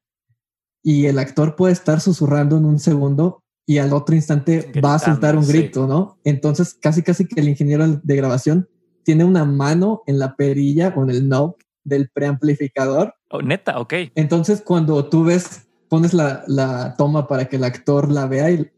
[0.83, 4.98] Y el actor puede estar susurrando en un segundo y al otro instante va a
[4.98, 6.18] soltar un grito, ¿no?
[6.24, 8.68] Entonces, casi, casi que el ingeniero de grabación
[9.03, 11.57] tiene una mano en la perilla o en el knob
[11.88, 13.14] del preamplificador.
[13.31, 13.94] Oh, neta, ok.
[14.14, 18.70] Entonces, cuando tú ves, pones la, la toma para que el actor la vea y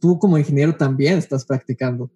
[0.00, 2.10] tú como ingeniero también estás practicando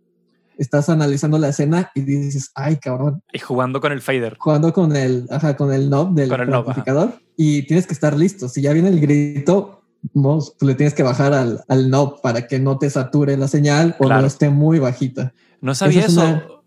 [0.58, 3.22] estás analizando la escena y dices, ay, cabrón.
[3.32, 4.36] Y jugando con el fader.
[4.38, 7.14] Jugando con el, ajá, con el knob del amplificador.
[7.36, 8.48] Y tienes que estar listo.
[8.48, 9.82] Si ya viene el grito,
[10.12, 13.96] vos, le tienes que bajar al, al, knob para que no te sature la señal
[14.00, 15.32] o no esté muy bajita.
[15.60, 16.57] No sabía eso.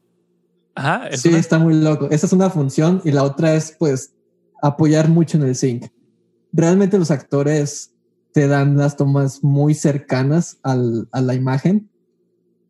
[0.76, 2.08] Ajá, sí, está muy loco.
[2.12, 4.14] Esa es una función y la otra es, pues,
[4.62, 5.88] apoyar mucho en el sync.
[6.54, 7.94] Realmente los actores
[8.34, 11.92] te dan las tomas muy cercanas al, a la imagen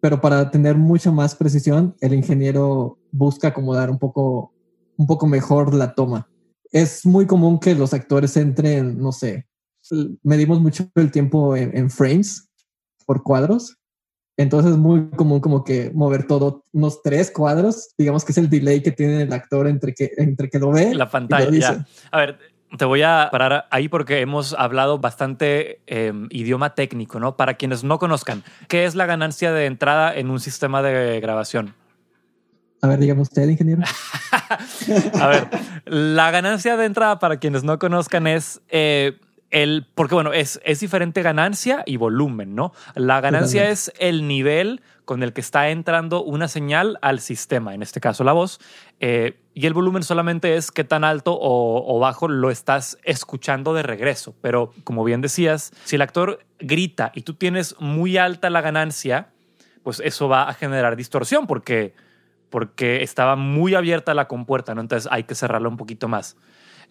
[0.01, 4.51] pero para tener mucha más precisión, el ingeniero busca acomodar un poco,
[4.97, 6.27] un poco mejor la toma.
[6.71, 9.47] Es muy común que los actores entren, no sé,
[10.23, 12.49] medimos mucho el tiempo en, frames
[13.05, 13.77] por cuadros.
[14.41, 18.49] Entonces es muy común como que mover todo unos tres cuadros, digamos que es el
[18.49, 20.93] delay que tiene el actor entre que, entre que lo ve.
[20.95, 21.86] La pantalla.
[22.12, 22.39] A ver,
[22.77, 27.36] te voy a parar ahí porque hemos hablado bastante em, idioma técnico, ¿no?
[27.36, 31.75] Para quienes no conozcan, ¿qué es la ganancia de entrada en un sistema de grabación?
[32.82, 33.84] A ver, dígame usted, ingeniero.
[35.19, 35.47] a ver,
[35.86, 39.19] la ganancia de entrada, para quienes no conozcan, es eh,
[39.51, 39.87] el.
[39.93, 42.73] Porque, bueno, es, es diferente ganancia y volumen, ¿no?
[42.95, 47.81] La ganancia es el nivel con el que está entrando una señal al sistema, en
[47.81, 48.59] este caso la voz,
[49.01, 53.83] eh, y el volumen solamente es qué tan alto o, bajo lo estás escuchando de
[53.83, 54.33] regreso.
[54.41, 59.27] Pero como bien decías, si el actor grita y tú tienes muy alta la ganancia,
[59.83, 61.93] pues eso va a generar distorsión porque,
[62.49, 64.79] porque estaba muy abierta la compuerta, ¿no?
[64.79, 66.37] Entonces hay que cerrarla un poquito más.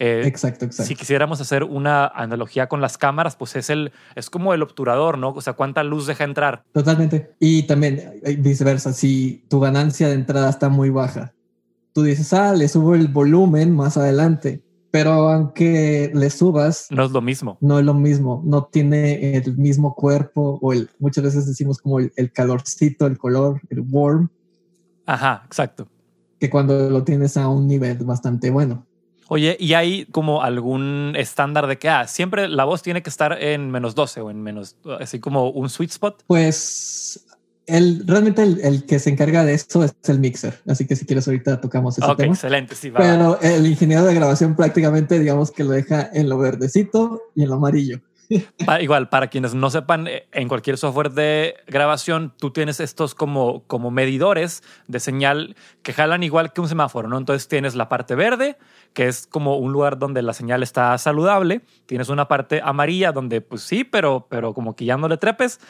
[0.03, 0.89] Eh, exacto, exacto.
[0.89, 5.19] Si quisiéramos hacer una analogía con las cámaras, pues es el es como el obturador,
[5.19, 5.29] ¿no?
[5.29, 6.65] O sea, cuánta luz deja entrar.
[6.73, 7.35] Totalmente.
[7.39, 11.35] Y también eh, viceversa, si tu ganancia de entrada está muy baja,
[11.93, 14.63] tú dices, ah, le subo el volumen más adelante.
[14.91, 17.59] Pero aunque le subas, no es lo mismo.
[17.61, 18.43] No es lo mismo.
[18.45, 23.19] No tiene el mismo cuerpo o el, muchas veces decimos como el, el calorcito, el
[23.19, 24.31] color, el warm.
[25.05, 25.87] Ajá, exacto.
[26.41, 28.87] Que cuando lo tienes a un nivel bastante bueno.
[29.33, 33.41] Oye, ¿y hay como algún estándar de que ah, siempre la voz tiene que estar
[33.41, 36.25] en menos 12 o en menos, así como un sweet spot?
[36.27, 37.25] Pues
[37.67, 40.61] el, realmente el, que se encarga de esto es el mixer.
[40.67, 42.99] Así que si quieres ahorita tocamos ese Ok, excelente, sí, va.
[42.99, 47.51] Pero el ingeniero de grabación prácticamente digamos que lo deja en lo verdecito y en
[47.51, 48.01] lo amarillo.
[48.81, 53.65] Igual, para quienes no sepan, eh, en cualquier software de grabación, tú tienes estos como,
[53.67, 57.19] como medidores de señal que jalan igual que un semáforo, ¿no?
[57.19, 58.57] Entonces tienes la parte verde,
[58.93, 61.63] que es como un lugar donde la señal está saludable.
[61.87, 65.61] Tienes una parte amarilla donde, pues sí, pero, pero como que ya no le trepes.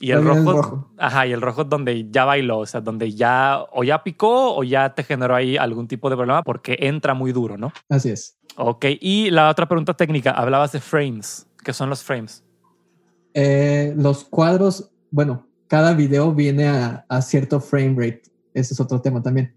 [0.00, 3.82] Y el rojo, ajá, y el rojo donde ya bailó, o sea, donde ya o
[3.82, 7.58] ya picó o ya te generó ahí algún tipo de problema porque entra muy duro,
[7.58, 7.72] ¿no?
[7.88, 8.38] Así es.
[8.56, 11.47] Ok, y la otra pregunta técnica, hablabas de frames.
[11.68, 12.42] ¿Qué son los frames?
[13.34, 18.22] Eh, los cuadros, bueno, cada video viene a, cierto frame rate.
[18.54, 19.54] Ese es otro tema también.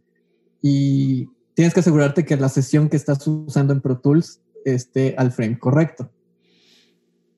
[0.62, 5.32] Y tienes que asegurarte que la sesión que estás usando en Pro Tools esté al
[5.32, 6.12] frame correcto.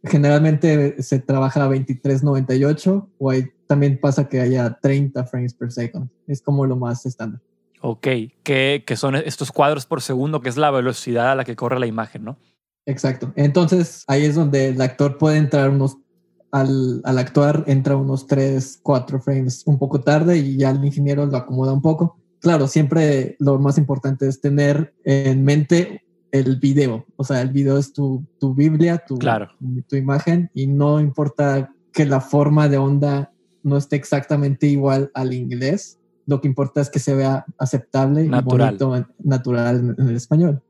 [0.05, 6.09] Generalmente se trabaja a 23.98 o hay, también pasa que haya 30 frames per second.
[6.25, 7.41] Es como lo más estándar.
[7.79, 8.07] Ok,
[8.41, 11.79] que, que son estos cuadros por segundo, que es la velocidad a la que corre
[11.79, 12.39] la imagen, ¿no?
[12.85, 13.31] Exacto.
[13.35, 15.97] Entonces ahí es donde el actor puede entrar unos,
[16.51, 21.25] al, al, actuar, entra unos 3, 4 frames un poco tarde y ya el ingeniero
[21.25, 22.17] lo acomoda un poco.
[22.39, 27.05] Claro, siempre lo más importante es tener en mente el video.
[27.15, 29.47] O sea, el video es tu, tu Biblia, tu, claro.
[29.87, 33.31] tu imagen y no importa que la forma de onda
[33.61, 35.99] no esté exactamente igual al inglés.
[36.25, 38.75] Lo que importa es que se vea aceptable natural.
[38.75, 40.61] y bonito, natural en, en el español.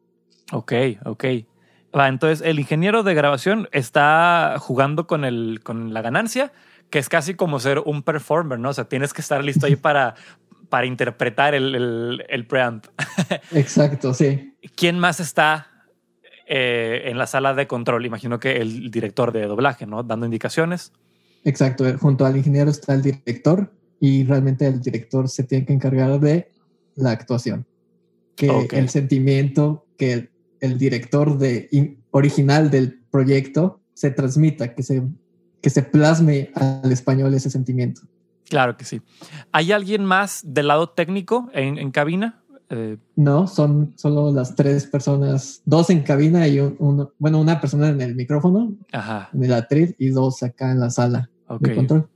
[0.52, 0.74] Ok,
[1.06, 1.26] ok.
[1.96, 6.52] Va, entonces el ingeniero de grabación está jugando con, el, con la ganancia,
[6.90, 8.70] que es casi como ser un performer, ¿no?
[8.70, 10.16] O sea, tienes que estar listo ahí para,
[10.70, 12.86] para interpretar el, el, el preamp.
[13.52, 14.56] Exacto, sí.
[14.76, 15.68] ¿Quién más está
[16.48, 18.06] eh, en la sala de control?
[18.06, 20.02] Imagino que el director de doblaje, ¿no?
[20.02, 20.92] Dando indicaciones.
[21.46, 26.20] Exacto, junto al ingeniero está el director y realmente el director se tiene que encargar
[26.20, 26.50] de
[26.96, 27.68] la actuación.
[28.36, 30.33] Que el sentimiento que el,
[30.64, 35.04] el director de, in- original del proyecto se transmita, que se,
[35.62, 38.02] que se plasme al español ese sentimiento.
[38.50, 39.02] Claro que sí.
[39.52, 42.42] ¿Hay alguien más del lado técnico en, en cabina?
[42.70, 47.60] Eh, No, son solo las tres personas, dos en cabina y un, uno- bueno, una
[47.60, 51.62] persona en el micrófono, ajá, en el atril y dos acá en la sala ok.
[51.62, 52.10] de control.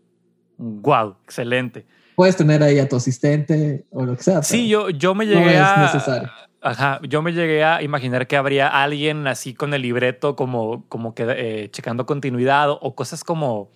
[0.57, 1.85] Wow, excelente.
[2.15, 4.41] Puedes tener ahí a tu asistente o lo que sea.
[4.41, 6.46] Sí, yo, yo me no llegué es a...
[6.61, 11.13] Ajá, yo me llegué a imaginar que habría alguien así con el libreto como, como
[11.13, 13.69] que eh, checando continuidad o, o cosas como,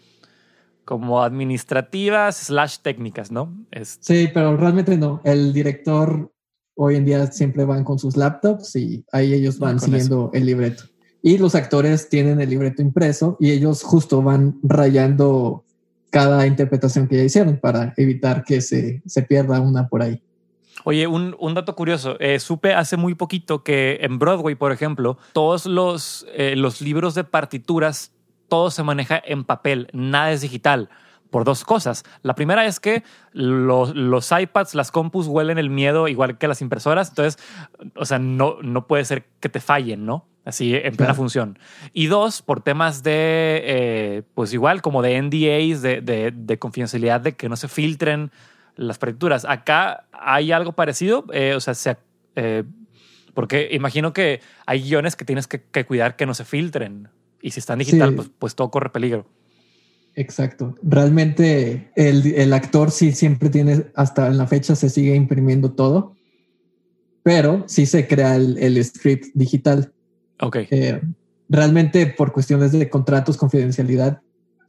[0.84, 3.54] como administrativas slash técnicas, ¿no?
[3.72, 5.22] Es, Sí, pero realmente no.
[5.24, 6.32] El director
[6.76, 10.84] hoy en día siempre van con sus laptops y ahí ellos van siguiendo el libreto.
[11.22, 15.64] Y los actores tienen el libreto impreso y ellos justo van rayando
[16.10, 20.22] cada interpretación que ya hicieron para evitar que se, se pierda una por ahí.
[20.84, 22.18] Oye, un, un dato curioso.
[22.20, 27.14] Eh, supe hace muy poquito que en Broadway, por ejemplo, todos los, eh, los libros
[27.14, 28.14] de partituras,
[28.50, 30.90] todo se maneja en papel, nada es digital.
[31.30, 32.04] Por dos cosas.
[32.24, 36.62] La primera es que los, los iPads, las compus huelen el miedo igual que las
[36.62, 37.08] impresoras.
[37.08, 37.42] Entonces,
[37.96, 40.26] o sea, no, no puede ser que te fallen, ¿no?
[40.44, 41.16] Así en plena Claro.
[41.16, 41.60] función.
[41.94, 47.22] Y dos, por temas de, eh, pues igual, como de NDAs, de, de, de confidencialidad,
[47.22, 48.32] de que no se filtren
[48.76, 49.46] las partituras.
[49.46, 51.98] Acá hay algo parecido, eh, o sea, se,
[52.36, 52.64] eh,
[53.34, 57.10] porque imagino que hay guiones que tienes que, que cuidar que no se filtren.
[57.42, 58.16] Y si están digital, Sí.
[58.16, 59.26] pues, pues todo corre peligro.
[60.16, 60.76] Exacto.
[60.84, 66.16] Realmente el, el actor sí siempre tiene, hasta en la fecha se sigue imprimiendo todo,
[67.24, 69.94] pero sí se crea el, el script digital.
[70.42, 70.58] Ok.
[70.70, 71.02] Eh,
[71.50, 74.22] realmente por cuestiones de contratos, confidencialidad,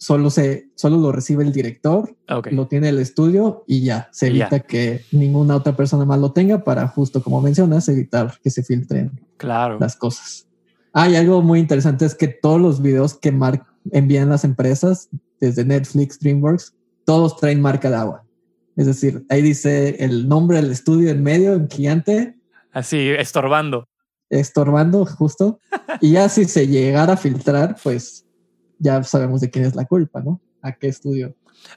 [0.03, 2.48] solo, se, solo lo recibe el director, ok.
[2.50, 6.64] lo tiene el estudio y ya, se evita que ninguna otra persona más lo tenga
[6.64, 9.78] para justo como mencionas, evitar que se filtren Claro.
[9.78, 10.48] las cosas.
[10.92, 15.09] Ah, y algo muy interesante es que todos los videos que mar envían las empresas,
[15.40, 16.74] desde Netflix, DreamWorks,
[17.05, 18.24] todos traen marca de agua.
[18.74, 22.36] Es decir, ahí dice el nombre del estudio en medio, en gigante,
[22.72, 23.86] Así, estorbando.
[24.30, 25.61] estorbando justo.
[26.00, 28.26] y ya si se llegara a filtrar, pues
[28.83, 30.41] ya sabemos de quién es la culpa, ¿no?
[30.61, 31.35] ¿A qué estudio?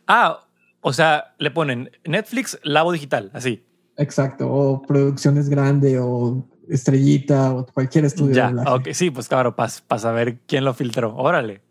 [0.08, 0.40] Ah,
[0.82, 3.64] o sea, le ponen Netflix, Labo Digital, así.
[3.98, 4.52] Exacto.
[4.52, 8.30] O producciones grande o estrellita o cualquier estudio.
[8.32, 8.70] de Ya, doblaje.
[8.70, 8.88] ok.
[8.94, 11.16] Sí, pues claro, para saber quién lo filtró.
[11.16, 11.62] Órale,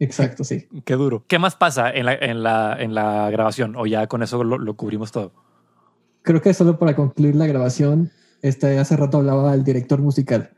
[0.00, 0.66] Exacto, sí.
[0.84, 1.24] qué duro.
[1.26, 3.74] ¿Qué más pasa en la, en la, en la grabación?
[3.76, 5.32] O ya con eso lo, lo cubrimos todo.
[6.22, 8.10] Creo que solo para concluir la grabación,
[8.42, 10.50] este, hace rato hablaba del director musical.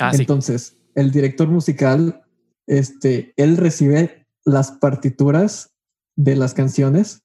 [0.00, 0.22] Ah, sí.
[0.22, 2.22] Entonces, el director musical,
[2.66, 5.70] este, él recibe las partituras
[6.16, 7.22] de las canciones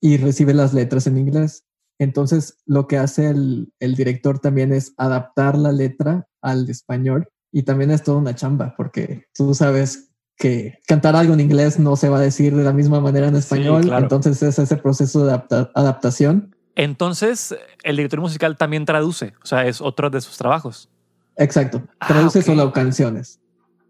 [0.00, 1.64] y recibe las letras en inglés.
[1.98, 7.62] Entonces, lo que hace el, el director también es adaptar la letra al español y
[7.64, 12.08] también es toda una chamba porque tú sabes que cantar algo en inglés no se
[12.08, 13.82] va a decir de la misma manera en Sí, español.
[13.82, 14.04] claro.
[14.04, 16.54] Entonces, es ese proceso de adapta- adaptación.
[16.76, 19.34] Entonces, el director musical también traduce.
[19.42, 20.88] O sea, es otro de sus trabajos.
[21.36, 21.82] Exacto.
[21.98, 23.40] Ah, Traduce solo canciones.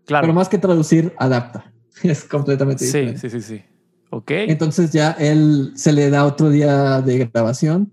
[0.09, 0.23] Claro.
[0.25, 1.71] Pero más que traducir, adapta.
[2.03, 3.29] Es completamente sí, diferente.
[3.31, 3.63] sí, sí, sí.
[4.11, 4.31] Ok.
[4.31, 7.93] Entonces ya él se le da otro día de grabación.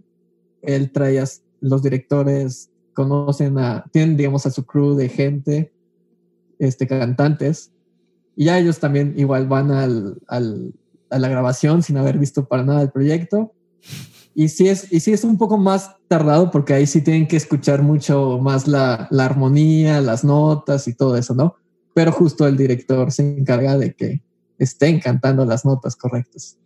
[0.61, 1.25] Él trae a
[1.59, 5.73] los directores, conocen a, tienen, digamos, a su crew de gente,
[6.57, 7.71] este, cantantes.
[8.37, 10.73] Y ya ellos también igual van al, al-
[11.09, 13.53] a la grabación sin haber visto para nada el proyecto.
[14.33, 17.37] Y sí es, y sí es un poco más tardado porque ahí sí tienen que
[17.37, 21.55] escuchar mucho más la, la armonía, las notas y todo eso, ¿no?
[21.95, 24.21] Pero justo el director se encarga de que
[24.59, 26.57] estén cantando las notas correctas.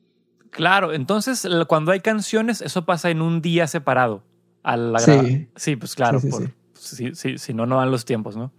[0.49, 4.23] Claro, entonces cuando hay canciones, eso pasa en un día separado.
[4.63, 5.47] A la Sí.
[5.55, 6.29] sí, pues claro, Sí,
[6.73, 8.51] sí, por- si, no, no dan los tiempos, ¿no?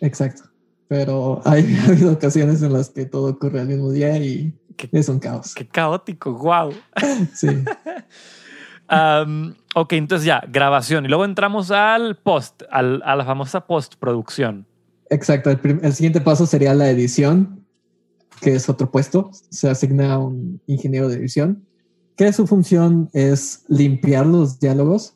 [0.00, 0.42] Exacto.
[0.86, 4.88] Pero hay, ha habido ocasiones en las que todo ocurre al mismo día y Qué-
[4.92, 5.54] es un caos.
[5.54, 6.72] Qué caótico, wow.
[7.34, 7.48] Sí,
[9.74, 11.04] ok, entonces ya, grabación.
[11.04, 14.66] Y luego entramos al post, al- a la famosa postproducción.
[15.10, 15.50] Exacto.
[15.50, 17.64] El, siguiente paso sería la edición,
[18.40, 19.30] que es otro puesto.
[19.50, 21.64] Se asigna a un ingeniero de edición,
[22.16, 25.14] que su función es limpiar los diálogos.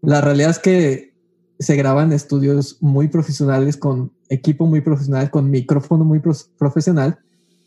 [0.00, 1.14] La realidad es que
[1.58, 6.20] se graban estudios muy profesionales con equipo muy profesional, con micrófono muy
[6.58, 7.18] profesional,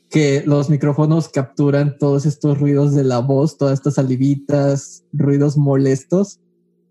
[0.10, 6.40] que los micrófonos capturan todos estos ruidos de la voz, todas estas salivitas, ruidos molestos,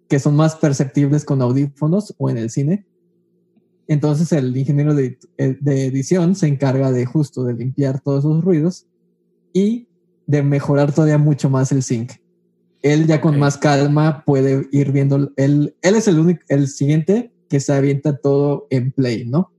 [0.09, 2.87] que son más perceptibles con audífonos o en el cine.
[3.91, 8.87] Entonces el ingeniero de, de edición se encarga de justo de limpiar todos esos ruidos
[9.53, 9.89] y
[10.29, 12.13] de mejorar todavía mucho más el sync.
[12.83, 17.33] Él ya con más calma puede ir viendo, él, él es el único, el siguiente
[17.49, 19.51] que se avienta todo en play, ¿no?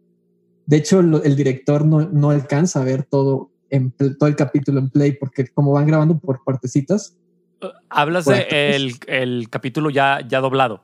[0.65, 4.79] De hecho, lo- el director no, no alcanza a ver todo, en, todo el capítulo
[4.79, 7.17] en play porque como van grabando por partecitas,
[7.63, 8.55] Uh, Hablas Correcto.
[8.55, 10.82] de el capítulo ya, ya doblado.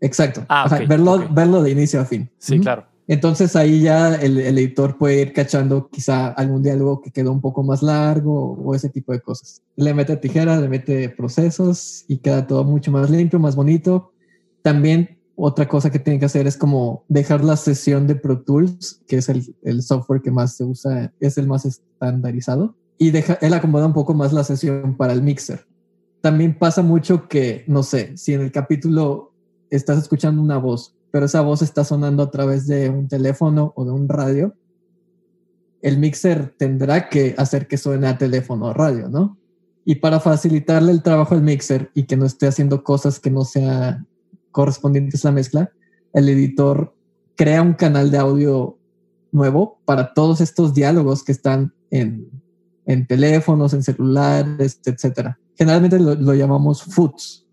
[0.00, 2.30] Exacto, Ah, Ajá, verlo, verlo de inicio a fin.
[2.38, 2.86] Sí, claro.
[3.06, 7.40] Entonces ahí ya el, el editor puede ir cachando quizá algún diálogo que quedó un
[7.40, 9.62] poco más largo o ese tipo de cosas.
[9.76, 14.12] Le mete tijera, le mete procesos y queda todo mucho más limpio, más bonito.
[14.62, 19.02] También otra cosa que tiene que hacer es como dejar la sesión de Pro Tools,
[19.06, 23.34] que es el, el software que más se usa, es el más estandarizado, y deja,
[23.40, 25.66] él acomoda un poco más la sesión para el mixer.
[26.20, 29.33] También pasa mucho que, no sé, si en el capítulo
[29.70, 33.84] estás escuchando una voz, pero esa voz está sonando a través de un teléfono o
[33.84, 34.54] de un radio,
[35.82, 39.38] el mixer tendrá que hacer que suene a teléfono o radio, ¿no?
[39.84, 43.44] Y para facilitarle el trabajo al mixer y que no esté haciendo cosas que no
[43.44, 44.08] sean
[44.50, 45.72] correspondientes a la mezcla,
[46.14, 46.94] el editor
[47.36, 48.78] crea un canal de audio
[49.30, 52.30] nuevo para todos estos diálogos que están en,
[52.86, 55.38] en teléfonos, en celulares, etcétera.
[55.56, 57.43] Generalmente lo, llamamos foods.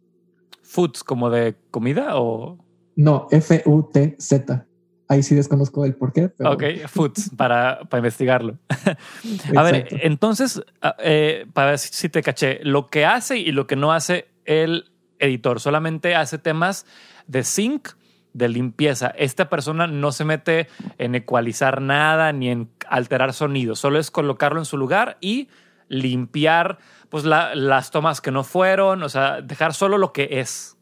[0.71, 2.57] Foods, como de comida o.
[2.95, 4.65] No, F-U-T-Z.
[5.09, 6.29] Ahí sí desconozco el por qué.
[6.29, 8.57] Pero Ok, foods, para, para investigarlo.
[9.57, 13.67] A ver, entonces, ah, eh, para ver si te caché, lo que hace y lo
[13.67, 16.85] que no hace el editor, solamente hace temas
[17.27, 17.89] de sync,
[18.31, 19.07] de limpieza.
[19.17, 20.67] Esta persona no se mete
[20.97, 25.49] en ecualizar nada ni en alterar sonido, solo es colocarlo en su lugar y
[25.89, 26.77] limpiar
[27.11, 30.77] pues la- las tomas que no fueron, o sea, dejar solo lo que es.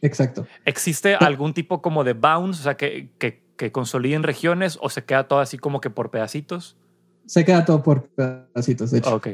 [0.00, 0.46] Exacto.
[0.64, 5.04] ¿Existe algún tipo como de bounce, o sea, que, que, que consoliden regiones o se
[5.04, 6.76] queda todo así como que por pedacitos?
[7.26, 9.14] Se queda todo por pedacitos, de hecho.
[9.14, 9.28] Ok.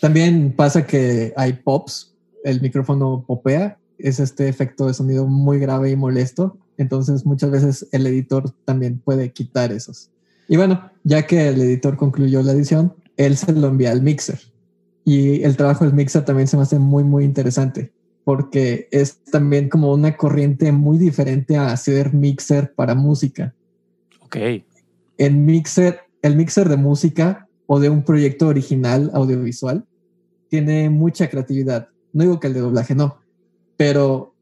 [0.00, 2.14] También pasa que hay pops,
[2.44, 7.88] el micrófono popea, es este efecto de sonido muy grave y molesto, entonces muchas veces
[7.92, 10.10] el editor también puede quitar esos.
[10.48, 14.38] Y bueno, ya que el editor concluyó la edición, él se lo envía al mixer.
[15.08, 17.90] Y el trabajo del mixer también se me hace muy, muy interesante,
[18.24, 23.54] porque es también como una corriente muy diferente a hacer mixer para música.
[24.20, 24.36] Ok.
[25.16, 29.86] En mixer, el mixer de música o de un proyecto original audiovisual
[30.50, 31.88] tiene mucha creatividad.
[32.12, 33.16] No digo que el de doblaje no,
[33.78, 34.34] pero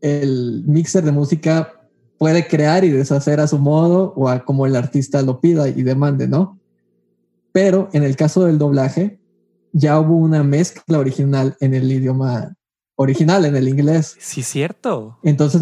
[0.00, 1.78] el mixer de música
[2.16, 5.82] puede crear y deshacer a su modo o a como el artista lo pida y
[5.82, 6.58] demande, ¿no?
[7.52, 9.18] Pero en el caso del doblaje,
[9.76, 12.56] ya hubo una mezcla original en el idioma
[12.96, 14.16] original, en el inglés.
[14.18, 15.18] Sí, cierto.
[15.22, 15.60] Entonces,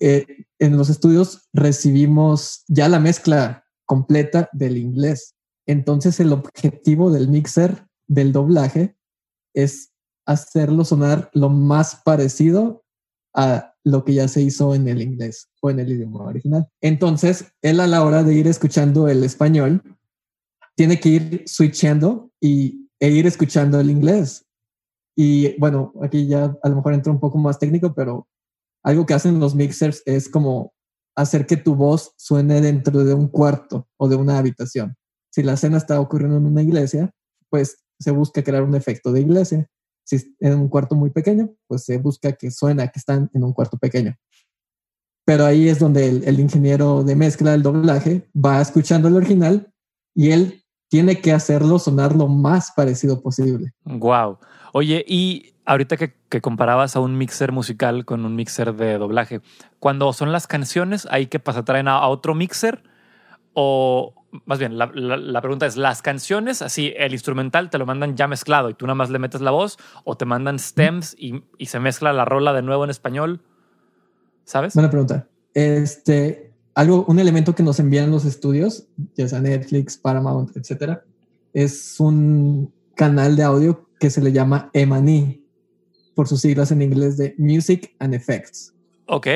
[0.00, 0.26] eh,
[0.58, 5.36] en los estudios recibimos ya la mezcla completa del inglés.
[5.64, 8.96] Entonces, el objetivo del mixer del doblaje
[9.54, 9.92] es
[10.26, 12.84] hacerlo sonar lo más parecido
[13.32, 16.68] a lo que ya se hizo en el inglés o en el idioma original.
[16.80, 19.82] Entonces, él a la hora de ir escuchando el español,
[20.74, 24.46] tiene que ir switchando y, e ir escuchando el inglés.
[25.16, 28.28] Y bueno, aquí ya a lo mejor entra un poco más técnico, pero
[28.84, 30.72] algo que hacen los mixers es como
[31.16, 34.94] hacer que tu voz suene dentro de un cuarto o de una habitación.
[35.32, 37.10] Si la escena está ocurriendo en una iglesia,
[37.50, 39.68] pues se busca crear un efecto de iglesia.
[40.04, 43.42] Si es en un cuarto muy pequeño, pues se busca que suena que están en
[43.42, 44.16] un cuarto pequeño.
[45.24, 49.72] Pero ahí es donde el, el ingeniero de mezcla del doblaje va escuchando el original
[50.14, 50.61] y él
[50.92, 53.72] tiene que hacerlo sonar lo más parecido posible.
[53.86, 54.36] Wow.
[54.74, 56.12] Oye, y ahorita que,
[56.42, 59.40] comparabas a un mixer musical con un mixer de doblaje,
[59.78, 62.82] cuando son las canciones, ¿hay que pasar traen a, otro mixer?
[63.54, 64.12] O
[64.44, 64.90] más bien, la,
[65.40, 68.94] pregunta es, ¿las canciones, así, el instrumental te lo mandan ya mezclado y tú nada
[68.94, 69.78] más le metes la voz?
[70.04, 73.40] ¿O te mandan stems y, y se mezcla la rola de nuevo en español?
[74.44, 74.74] ¿Sabes?
[74.74, 75.26] Buena pregunta.
[75.54, 81.04] Este, algo, un elemento que nos envían los estudios, ya sea Netflix, Paramount, etcétera,
[81.52, 85.44] es un canal de audio que se le llama EMANI,
[86.14, 88.74] por sus siglas en inglés de Music and Effects.
[89.06, 89.26] Ok.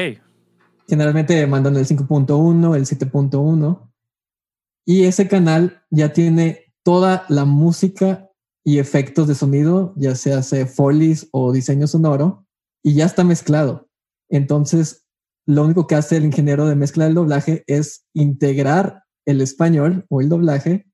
[0.88, 3.90] Generalmente mandan el 5.1, el 7.1,
[4.84, 8.30] y ese canal ya tiene toda la música
[8.62, 12.46] y efectos de sonido, ya sea Follies o diseño sonoro,
[12.82, 13.88] y ya está mezclado.
[14.28, 15.05] Entonces,
[15.46, 20.20] lo único que hace el ingeniero de mezcla del doblaje es integrar el español o
[20.20, 20.86] el doblaje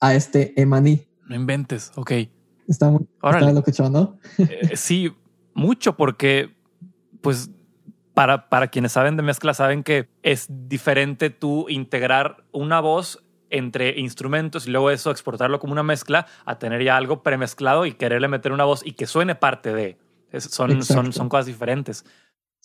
[0.00, 1.06] a este emaní.
[1.28, 2.12] No inventes, ok.
[2.68, 4.18] Está muy lo que ¿no?
[4.38, 5.12] Eh, sí,
[5.54, 6.56] mucho porque,
[7.20, 7.50] pues,
[8.12, 14.00] para, para quienes saben de mezcla, saben que es diferente tú integrar una voz entre
[14.00, 18.26] instrumentos y luego eso exportarlo como una mezcla a tener ya algo premezclado y quererle
[18.26, 19.96] meter una voz y que suene parte de.
[20.38, 22.04] son, son, son cosas diferentes.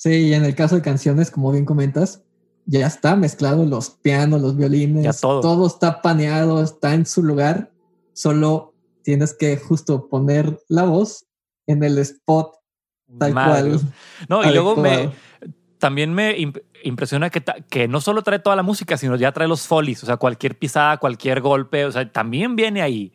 [0.01, 2.23] Sí, y en el caso de canciones, como bien comentas,
[2.65, 5.41] ya está mezclado los pianos, los violines, todo.
[5.41, 7.71] todo está paneado, está en su lugar.
[8.13, 8.73] Solo
[9.03, 11.27] tienes que justo poner la voz
[11.67, 12.51] en el spot
[13.19, 13.79] tal cual.
[14.27, 15.11] No, y luego me
[15.77, 16.35] también me
[16.83, 20.07] impresiona que, que no solo trae toda la música, sino ya trae los folies, o
[20.07, 23.13] sea, cualquier pisada, cualquier golpe, o sea, también viene ahí.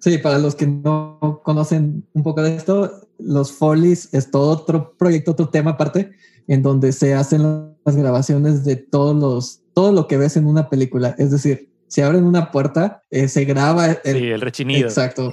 [0.00, 4.94] Sí, para los que no conocen un poco de esto, los Folies es todo otro
[4.96, 6.12] proyecto, otro tema aparte,
[6.46, 10.68] en donde se hacen las grabaciones de todos los, todo lo que ves en una
[10.68, 11.14] película.
[11.18, 14.88] Es decir, si abren una puerta, eh, se graba el, sí, el rechinido.
[14.88, 15.32] Exacto.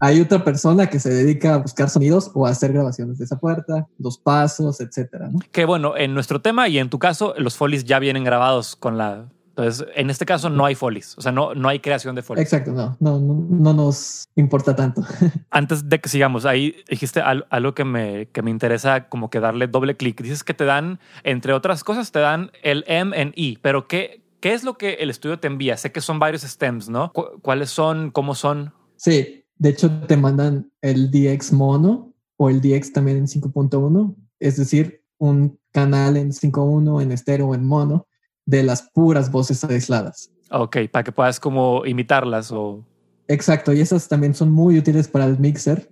[0.00, 3.38] Hay otra persona que se dedica a buscar sonidos o a hacer grabaciones de esa
[3.38, 5.28] puerta, los pasos, etcétera.
[5.50, 8.96] Que bueno, en nuestro tema y en tu caso, los folies ya vienen grabados con
[8.96, 9.28] la
[9.58, 12.44] entonces, en este caso no hay folies, o sea, no, no hay creación de folies.
[12.44, 15.02] Exacto, no, no, no, nos importa tanto.
[15.50, 19.66] Antes de que sigamos, ahí dijiste algo que me, que me interesa como que darle
[19.66, 20.22] doble clic.
[20.22, 24.22] Dices que te dan, entre otras cosas, te dan el M en E, pero ¿qué,
[24.38, 25.76] ¿qué es lo que el estudio te envía?
[25.76, 27.12] Sé que son varios stems, ¿no?
[27.12, 28.12] ¿Cuáles son?
[28.12, 28.72] ¿Cómo son?
[28.94, 34.56] Sí, de hecho te mandan el DX mono o el DX también en 5.1, es
[34.56, 38.06] decir, un canal en 5.1, en estéreo o en mono
[38.48, 40.30] de las puras voces aisladas.
[40.50, 42.82] Ok, para que puedas como imitarlas o...
[43.28, 45.90] Exacto, y esas también son muy útiles para el mixer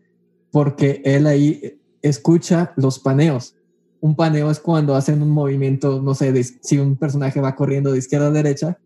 [0.51, 3.55] porque él ahí escucha los paneos.
[4.01, 6.33] Un paneo es cuando hacen un movimiento, no sé,
[6.63, 8.79] si un personaje va corriendo de izquierda a derecha,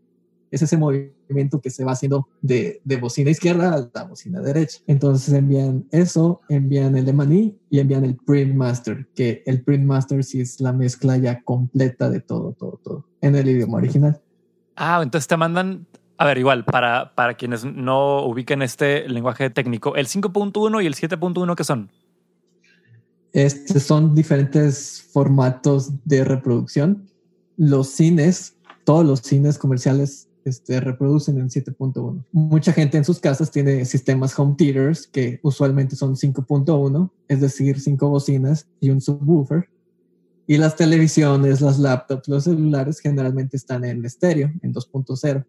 [0.51, 4.81] es ese movimiento que se va haciendo de, de bocina izquierda a la bocina derecha.
[4.87, 10.25] Entonces envían eso, envían el Emaní y envían el Print Master, que el Print Master
[10.25, 14.21] sí es la mezcla ya completa de todo, todo, todo en el idioma original.
[14.77, 15.87] Ah, entonces te mandan,
[16.17, 20.95] a ver, igual, para, para quienes no ubiquen este lenguaje técnico, el 5.1 y el
[20.95, 21.91] 7.1, ¿qué son?
[23.33, 27.07] Estos son diferentes formatos de reproducción.
[27.57, 32.25] Los cines, todos los cines comerciales este, reproducen en 7.1.
[32.33, 37.81] Mucha gente en sus casas tiene sistemas home theaters que usualmente son 5.1, es decir,
[37.81, 39.69] cinco bocinas y un subwoofer.
[40.47, 45.45] Y las televisiones, las laptops, los celulares generalmente están en estéreo, en 2.0.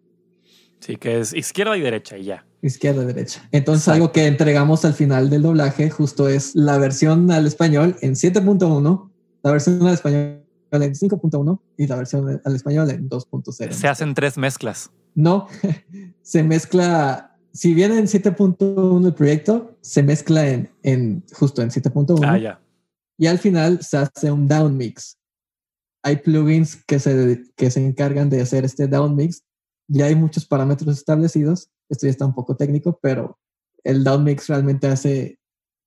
[0.79, 2.45] Sí, que es izquierda y derecha y ya.
[2.61, 3.47] Izquierda y derecha.
[3.51, 8.13] Entonces algo que entregamos al final del doblaje justo es la versión al español en
[8.13, 9.09] 7.1,
[9.43, 10.40] la versión al español
[10.71, 13.71] en 5.1 y la versión al español en 2.0.
[13.71, 14.91] Se hacen tres mezclas.
[15.13, 15.47] No,
[16.21, 22.19] se mezcla, si viene en 7.1 el proyecto, se mezcla en, en justo en 7.1.
[22.25, 22.61] Ah, ya
[23.21, 25.19] y al final se hace un down mix.
[26.03, 29.43] Hay plugins que se, que se encargan de hacer este down mix.
[29.87, 31.69] Ya hay muchos parámetros establecidos.
[31.87, 33.37] Esto ya está un poco técnico, pero
[33.83, 35.37] el down mix realmente hace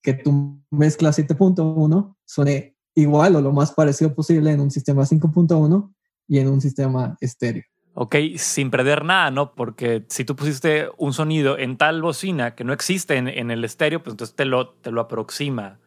[0.01, 5.92] que tu mezcla 7.1 suene igual o lo más parecido posible en un sistema 5.1
[6.28, 7.64] y en un sistema estéreo.
[7.97, 9.55] Ok, sin perder nada, ¿no?
[9.55, 13.64] Porque si tú pusiste un sonido en tal bocina que no existe en, en el
[13.64, 15.78] estéreo, pues entonces te lo, te lo aproxima.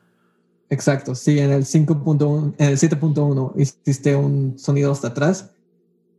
[0.70, 5.52] Exacto, sí, en el 5.1, en el 7.1 hiciste un sonido hasta atrás,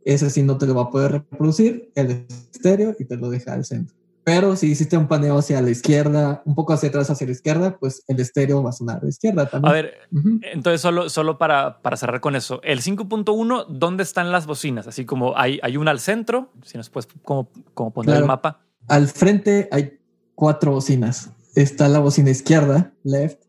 [0.05, 3.53] ese sí no te lo va a poder reproducir, el estéreo y te lo deja
[3.53, 3.95] al centro.
[4.23, 7.77] Pero si hiciste un paneo hacia la izquierda, un poco hacia atrás hacia la izquierda,
[7.77, 9.69] pues el estéreo va a sonar a la izquierda también.
[9.69, 9.93] A ver,
[10.41, 14.87] entonces solo, solo para, para cerrar con eso, el 5.1, ¿dónde están las bocinas?
[14.87, 18.61] Así como hay, hay una al centro, si nos puedes como, como poner el mapa.
[18.87, 19.99] Al frente hay
[20.35, 21.31] cuatro bocinas.
[21.55, 23.41] Está la bocina izquierda, left,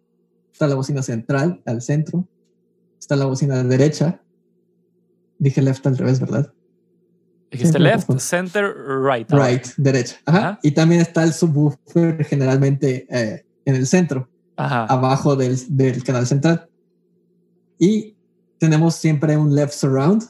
[0.53, 2.27] está la bocina central, al centro,
[2.99, 4.23] está la bocina derecha.
[5.39, 6.53] Dije left al revés, ¿verdad?
[7.51, 9.31] Dijiste left, center, right.
[9.31, 10.17] Right, derecha.
[10.25, 10.59] Ajá.
[10.63, 16.69] Y también está el subwoofer generalmente eh, en el centro, abajo del, del, canal central.
[17.79, 18.15] Y
[18.59, 20.25] tenemos siempre un left surround,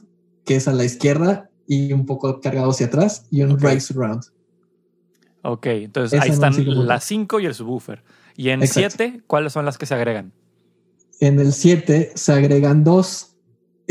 [0.44, 4.24] que es a la izquierda y un poco cargado hacia atrás, y un right surround.
[5.42, 6.54] Ok, entonces ahí están
[6.86, 8.02] las 5 y el subwoofer.
[8.36, 10.32] Y en 7, ¿cuáles son las que se agregan?
[11.20, 13.29] En el 7 se agregan dos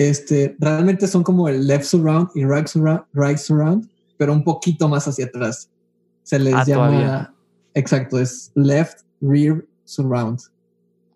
[0.08, 3.90] este, realmente son como el left surround y right surround, right surround
[4.20, 5.72] pero un poquito más hacia atrás.
[6.24, 7.34] Se les ah, llama,
[7.74, 10.42] exacto, es left rear surround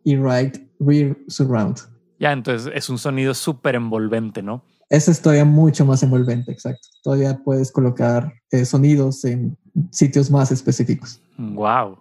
[0.06, 1.80] y right rear surround.
[2.18, 4.64] Ya, entonces es un sonido súper envolvente, ¿no?
[4.90, 6.88] Ese es todavía mucho más envolvente, exacto.
[7.04, 9.58] Todavía puedes colocar eh, sonidos en
[9.92, 11.20] sitios más específicos.
[11.38, 11.98] Wow.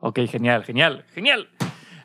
[0.00, 1.48] Ok, genial, genial, genial.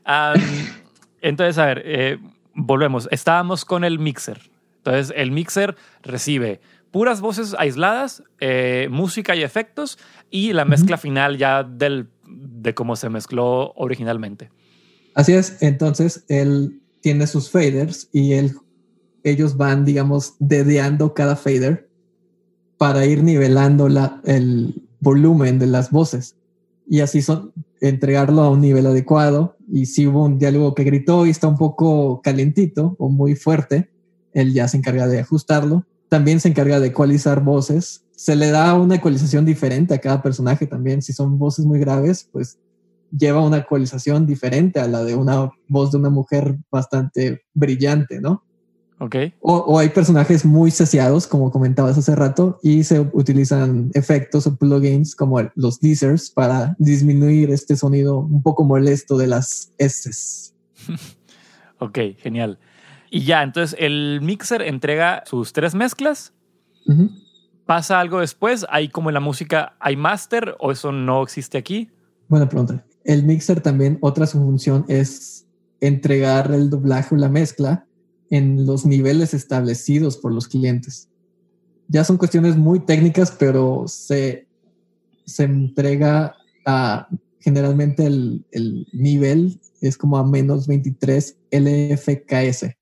[1.21, 2.17] entonces, a ver, eh,
[2.58, 4.51] volvemos, estábamos con el mixer.
[4.78, 6.60] Entonces, el mixer recibe
[6.91, 9.97] puras voces aisladas, eh, música y efectos,
[10.30, 14.49] y la mezcla final ya del, de cómo se mezcló originalmente.
[15.14, 18.53] Así es, entonces él tiene sus faders y él,
[19.24, 21.89] ellos van, digamos, dedeando cada fader
[22.78, 26.36] para ir nivelando la, el volumen de las voces
[26.89, 29.57] y así son, entregarlo a un nivel adecuado.
[29.68, 33.89] Y si hubo un diálogo que gritó y está un poco calentito o muy fuerte,
[34.34, 35.86] él ya se encarga de ajustarlo.
[36.09, 38.05] También se encarga de ecualizar voces.
[38.15, 41.01] Se le da una ecualización diferente a cada personaje también.
[41.01, 42.57] Si son voces muy graves, pues
[43.11, 48.43] lleva una ecualización diferente a la de una voz de una mujer bastante brillante, ¿no?
[49.00, 49.34] Okay.
[49.41, 55.16] O, hay personajes muy saciados, como comentabas hace rato, y se utilizan efectos o plugins
[55.16, 60.10] como los deezers para disminuir este sonido un poco molesto de las S.
[61.80, 62.58] ok, genial.
[63.12, 66.34] Y ya, entonces el mixer entrega sus tres mezclas.
[67.66, 68.66] ¿Pasa algo después?
[68.70, 71.91] ¿Hay como en la música, hay master o eso no existe aquí?
[72.30, 72.84] Buena pregunta.
[73.04, 75.45] El mixer también, otra su función es
[75.82, 77.87] entregar el doblaje o la mezcla
[78.30, 81.09] en los niveles establecidos por los clientes.
[81.88, 84.47] Ya son cuestiones muy técnicas, pero se,
[85.25, 87.07] se entrega a
[87.39, 92.75] generalmente el, nivel es como a menos 23 LFKS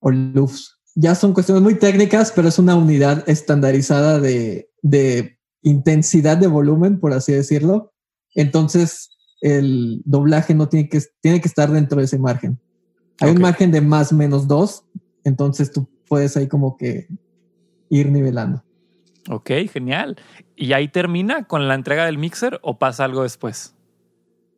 [0.00, 0.78] o LUFS.
[0.94, 7.00] Ya son cuestiones muy técnicas, pero es una unidad estandarizada de, de intensidad de volumen,
[7.00, 7.92] por así decirlo.
[8.34, 9.10] Entonces,
[9.40, 12.58] el doblaje no tiene que, tiene que estar dentro de ese margen.
[13.20, 14.84] Hay un margen de más menos dos,
[15.24, 17.08] entonces tú puedes ahí como que
[17.90, 18.62] ir nivelando.
[19.30, 20.16] Ok, genial.
[20.56, 23.74] ¿Y ahí termina con la entrega del mixer o pasa algo después?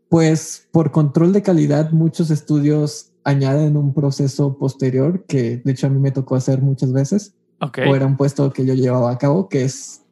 [0.09, 5.91] Pues por control de calidad, muchos estudios añaden un proceso posterior que de hecho a
[5.91, 7.35] mí me tocó hacer muchas veces.
[7.61, 7.89] Okay.
[7.89, 10.03] O era un puesto que yo llevaba a cabo, que es,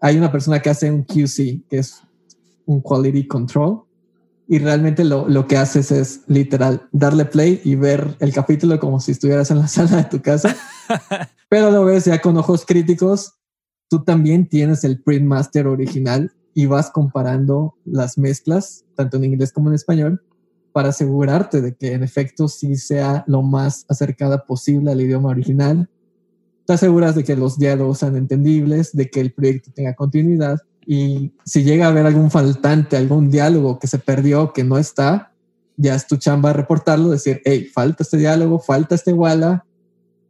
[0.00, 2.02] hay una persona que hace un QC, que es
[2.64, 3.82] un Quality Control,
[4.48, 9.00] y realmente lo, lo, que haces es literal darle play y ver el capítulo como
[9.00, 10.56] si estuvieras en la sala de tu casa,
[11.48, 13.34] pero lo ves ya con ojos críticos.
[13.88, 19.52] Tú también tienes el print master original y vas comparando las mezclas, tanto en inglés
[19.52, 20.22] como en español,
[20.72, 25.88] para asegurarte de que en efecto sí sea lo más acercada posible al idioma original.
[26.66, 31.32] Te aseguras de que los diálogos sean entendibles, de que el proyecto tenga continuidad y
[31.44, 35.32] si llega a haber algún faltante, algún diálogo que se perdió, que no está,
[35.76, 39.66] ya es tu chamba reportarlo, decir, hey, falta este diálogo, falta este wala,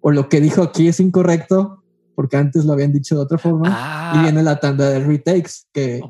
[0.01, 1.83] o lo que dijo aquí es incorrecto,
[2.15, 4.15] porque antes lo habían dicho de otra forma, ah.
[4.17, 6.01] y viene la tanda de retakes, que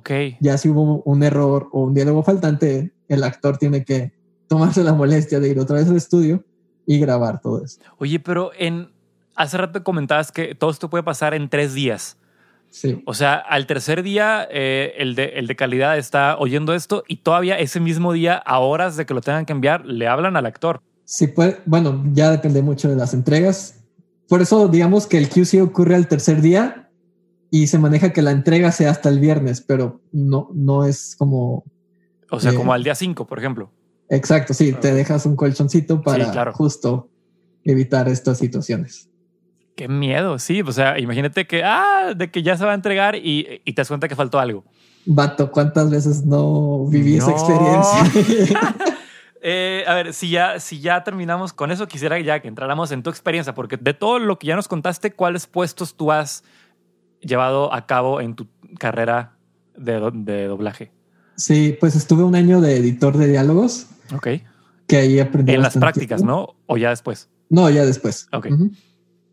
[0.40, 4.12] ya si hubo un error o un diálogo faltante, el actor tiene que
[4.46, 6.44] tomarse la molestia de ir otra vez al estudio
[6.86, 7.80] y grabar todo eso.
[7.98, 8.92] Oye, pero en
[9.34, 12.16] hace rato comentabas que todo esto puede pasar en tres días.
[13.04, 17.16] O sea, al tercer día, eh, el, de, el de calidad está oyendo esto y
[17.18, 20.46] todavía ese mismo día, a horas de que lo tengan que enviar, le hablan al
[20.46, 20.82] actor.
[21.04, 23.84] Sí, pues, bueno, ya depende mucho de las entregas.
[24.28, 26.90] Por eso, digamos que el QC ocurre al tercer día
[27.50, 31.64] y se maneja que la entrega sea hasta el viernes, pero no, no es como.
[32.30, 33.70] O sea, como al día 5, por ejemplo.
[34.08, 37.08] Exacto, sí, te dejas un colchoncito para justo
[37.64, 39.08] evitar estas situaciones.
[39.76, 40.62] Qué miedo, sí.
[40.62, 43.82] O sea, imagínate que, ah, de que ya se va a entregar y, y te
[43.82, 44.64] das cuenta que faltó algo.
[45.04, 48.74] Vato, ¿cuántas veces no viví esa experiencia?
[49.42, 53.02] eh, a ver, si ya, si ya terminamos con eso, quisiera ya que entráramos en
[53.02, 56.42] tu experiencia, porque de todo lo que ya nos contaste, ¿cuáles puestos tú has
[57.20, 58.48] llevado a cabo en tu
[58.78, 59.36] carrera
[59.76, 60.90] de, de doblaje?
[61.36, 63.86] Sí, pues estuve un año de editor de diálogos.
[64.14, 64.28] Ok.
[64.86, 65.52] Que ahí aprendí.
[65.52, 66.56] En las prácticas, ¿no?
[66.64, 67.28] ¿O ya después?
[67.50, 68.26] No, ya después.
[68.32, 68.48] Ok.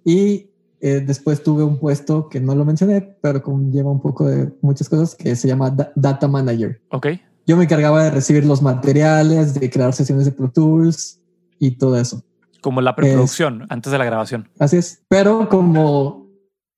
[0.04, 0.50] Y
[0.82, 3.42] eh, después tuve un puesto que no lo mencioné, pero
[3.72, 6.82] lleva un poco de muchas cosas, que se llama Data Manager.
[6.90, 7.08] Ok.
[7.46, 11.22] Yo me encargaba de recibir los materiales, de crear sesiones de Pro Tools
[11.58, 12.24] y todo eso.
[12.62, 14.50] Como la preproducción, antes de la grabación.
[14.60, 15.04] Así es.
[15.10, 16.28] Pero como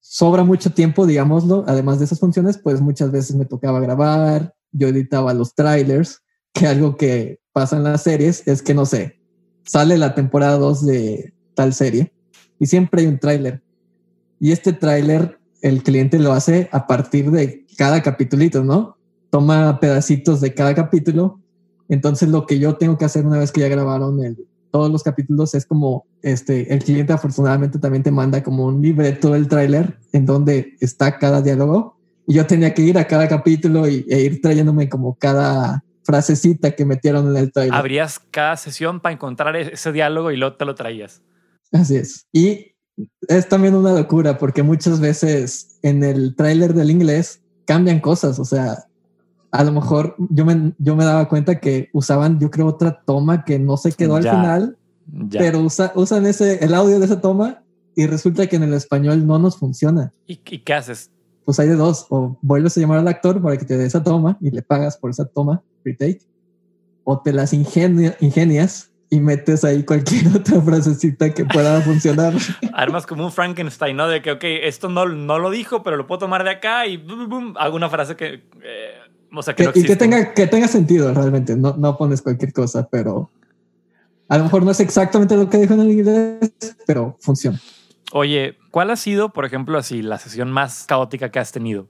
[0.02, 4.88] sobra mucho tiempo, digámoslo, además de esas funciones, pues muchas veces me tocaba grabar, yo
[4.88, 6.22] editaba los trailers,
[6.54, 9.20] que algo que pasa en las series es que no sé,
[9.64, 12.14] sale la temporada 2 de tal serie
[12.60, 13.62] y siempre hay un tráiler.
[14.40, 18.98] Y este tráiler el cliente lo hace a partir de cada capítulito, ¿no?
[19.30, 21.40] Toma pedacitos de cada capítulo.
[21.90, 24.20] Entonces lo que yo tengo que hacer una vez que ya grabaron
[24.76, 29.32] todos los capítulos es como este el cliente afortunadamente también te manda como un libreto
[29.32, 31.98] del tráiler en donde está cada diálogo
[32.28, 36.72] y yo tenía que ir a cada capítulo y, e ir trayéndome como cada frasecita
[36.72, 37.74] que metieron en el tráiler.
[37.74, 41.22] Abrías cada sesión para encontrar e-, ese diálogo y luego te lo traías.
[41.76, 42.26] Así es.
[42.32, 42.74] Y
[43.28, 48.40] es también una locura porque muchas veces en el tráiler del inglés cambian cosas.
[48.40, 48.86] O sea,
[49.52, 53.44] a lo mejor yo me, yo me daba cuenta que usaban, yo creo, otra toma
[53.44, 54.78] que no se quedó al final,
[55.32, 55.62] pero
[55.96, 57.62] usan ese, el audio de esa toma
[57.94, 60.14] y resulta que en el español no nos funciona.
[60.26, 61.12] ¿Y, qué haces?
[61.44, 64.02] Pues hay de dos, o vuelves a llamar al actor para que te dé esa
[64.02, 66.22] toma y le pagas por esa toma, retake,
[67.04, 72.34] o te las ingenias y metes ahí cualquier otra frasecita que pueda funcionar.
[72.74, 74.08] Armas como un Frankenstein, ¿no?
[74.08, 76.98] De que, ok, esto no, no lo dijo, pero lo puedo tomar de acá y
[76.98, 78.94] boom, hago una frase que, eh,
[79.34, 82.52] o sea, que, no Y que tenga, que tenga sentido realmente, no, no pones cualquier
[82.52, 83.32] cosa, pero
[84.28, 86.52] a lo mejor no es exactamente lo que dijo en el inglés,
[86.86, 87.60] pero funciona.
[88.12, 91.88] Oye, ¿cuál ha sido, por ejemplo, así, la sesión más caótica que has tenido?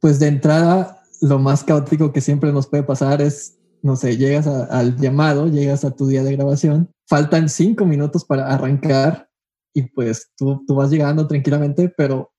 [0.00, 4.46] Pues de entrada, lo más caótico que siempre nos puede pasar es no sé, llegas
[4.46, 9.28] al llamado, llegas a tu día de grabación, faltan cinco minutos para arrancar
[9.74, 12.32] y pues tú, tú vas llegando tranquilamente, pero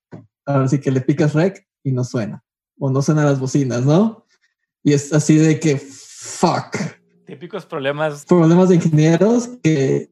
[0.46, 2.44] ahora sí que le picas rec y no suena,
[2.78, 4.26] o no suenan las bocinas, ¿no?
[4.84, 6.76] Y es así de que, fuck.
[7.26, 8.26] Típicos problemas.
[8.26, 10.10] Problemas de ingenieros que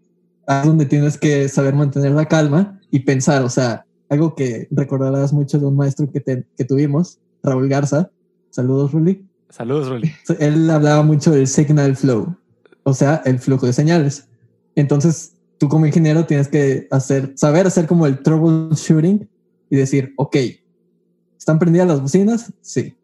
[0.47, 5.33] es donde tienes que saber mantener la calma y pensar, o sea, algo que recordarás
[5.33, 8.09] mucho de un maestro que, que tuvimos, Raúl Garza.
[8.49, 10.11] Saludos, Ruli Saludos, Ruli.
[10.39, 12.35] Él hablaba mucho del signal flow,
[12.83, 14.27] o sea, el flujo de señales.
[14.75, 19.27] Entonces, tú como ingeniero tienes que hacer, saber hacer como el troubleshooting
[19.69, 20.35] y decir, ok,
[21.37, 22.53] ¿están prendidas las bocinas?
[22.61, 22.95] Sí.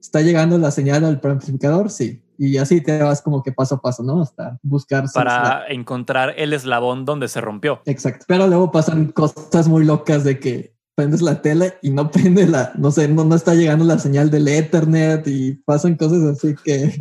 [0.00, 1.90] ¿Está llegando la señal al amplificador?
[1.90, 2.22] Sí.
[2.38, 4.20] Y así te vas como que paso a paso, ¿no?
[4.20, 5.04] Hasta buscar.
[5.14, 7.82] Para encontrar el eslabón donde se rompió.
[7.84, 8.24] Exacto.
[8.26, 12.72] Pero luego pasan cosas muy locas de que prendes la tele y no prende la,
[12.76, 16.96] no sé, no, no está llegando la señal del Ethernet y pasan cosas así que...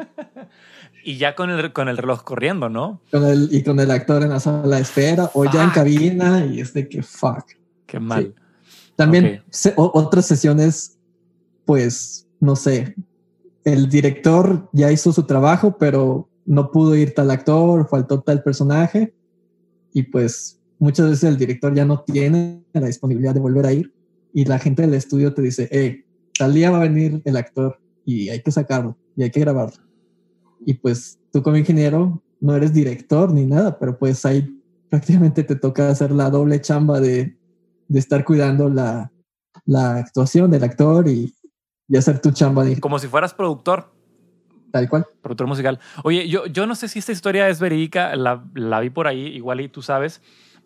[1.03, 3.01] y ya con el, con el reloj corriendo, ¿no?
[3.11, 6.45] Con el, y con el actor en la sala de espera o ya en cabina
[6.45, 7.45] y es de que fuck.
[7.85, 8.33] Qué mal.
[8.95, 9.43] También
[9.75, 10.97] otras sesiones,
[11.65, 12.95] pues, no sé,
[13.63, 19.13] el director ya hizo su trabajo, pero no pudo ir tal actor, faltó tal personaje
[19.93, 23.93] y pues muchas veces el director ya no tiene la disponibilidad de volver a ir
[24.33, 26.05] y la gente del estudio te dice, eh,
[26.37, 29.83] tal día va a venir el actor y hay que sacarlo y hay que grabarlo.
[30.65, 34.59] Y pues tú como ingeniero no eres director ni nada, pero pues ahí
[34.89, 37.37] prácticamente te toca hacer la doble chamba de,
[37.87, 39.11] de estar cuidando la,
[39.65, 41.31] la, actuación del actor y,
[41.87, 42.65] y hacer tu chamba.
[42.65, 42.79] De...
[42.79, 43.93] Como si fueras productor.
[44.71, 45.05] Tal cual.
[45.21, 45.79] Productor musical.
[46.03, 49.27] Oye, yo, yo no sé si esta historia es verídica, la, la vi por ahí,
[49.27, 50.21] igual y tú sabes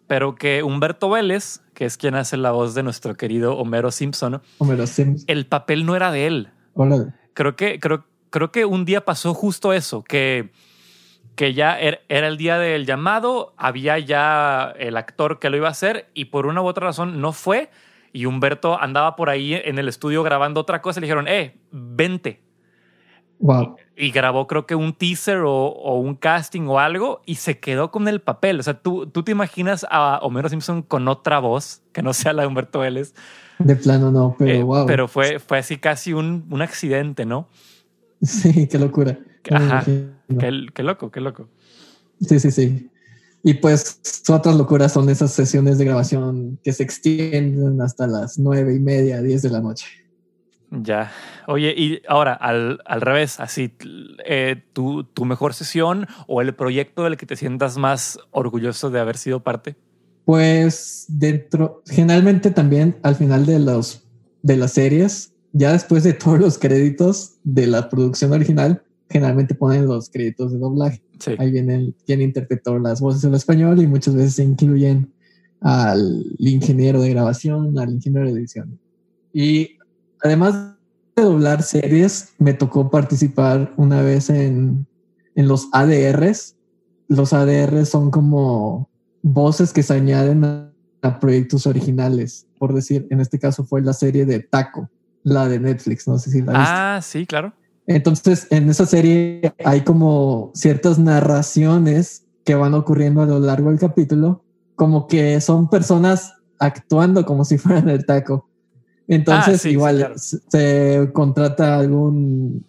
[0.08, 4.42] pero que Humberto Vélez, que es quien hace la voz de nuestro querido Homero Simpson,
[4.58, 5.26] Homero Simpson.
[5.28, 6.50] el papel no era de él.
[6.74, 7.16] Hola.
[7.34, 10.52] Creo que, creo, creo que un día pasó justo eso, que,
[11.36, 15.68] que ya er, era el día del llamado, había ya el actor que lo iba
[15.68, 17.70] a hacer y por una u otra razón no fue.
[18.14, 21.58] Y Humberto andaba por ahí en el estudio grabando otra cosa y le dijeron, eh,
[21.72, 22.45] vente.
[23.40, 27.92] Wow y grabó creo que un teaser o, un casting o algo y se quedó
[27.92, 28.60] con el papel.
[28.60, 32.34] O sea, ¿tú, tú te imaginas a Homero Simpson con otra voz que no sea
[32.34, 33.14] la de Humberto Vélez.
[33.60, 34.84] De plano no, pero wow.
[34.84, 37.48] Eh, pero fue, fue así casi un, un accidente, ¿no?
[38.22, 39.18] Sí, qué locura.
[39.52, 39.84] Ajá.
[39.86, 41.48] Qué, qué, loco, qué loco.
[42.20, 42.90] Sí, sí, sí.
[43.44, 48.74] Y pues otras locuras son esas sesiones de grabación que se extienden hasta las nueve
[48.74, 49.86] y media, diez de la noche.
[50.72, 51.12] Ya.
[51.48, 53.74] Oye, y ahora al, al revés, así,
[54.26, 59.00] eh, tu, tu mejor sesión o el proyecto del que te sientas más orgulloso de
[59.00, 59.76] haber sido parte.
[60.26, 64.02] Pues dentro, generalmente también al final de los
[64.42, 69.88] de las series, ya después de todos los créditos de la producción original, generalmente ponen
[69.88, 71.02] los créditos de doblaje.
[71.40, 75.12] Ahí viene quien interpretó las voces en español y muchas veces se incluyen
[75.62, 78.80] al ingeniero de grabación, al ingeniero de edición.
[79.34, 79.78] Y
[80.26, 80.76] además
[81.16, 84.88] de doblar series, me tocó participar una vez en,
[85.36, 86.56] en los ADRs.
[87.08, 88.90] Los ADRs son como
[89.22, 90.72] voces que se añaden a,
[91.20, 92.48] proyectos originales.
[92.58, 94.90] Por decir, en este caso fue la serie de Taco,
[95.22, 96.66] la de Netflix, no sé si la viste.
[96.68, 97.54] Ah, sí, claro.
[97.86, 103.78] Entonces, en esa serie hay como ciertas narraciones que van ocurriendo a lo largo del
[103.78, 104.44] capítulo,
[104.76, 108.50] como que son personas actuando como si fueran el taco.
[109.08, 112.66] Entonces, ah, igual se contrata algún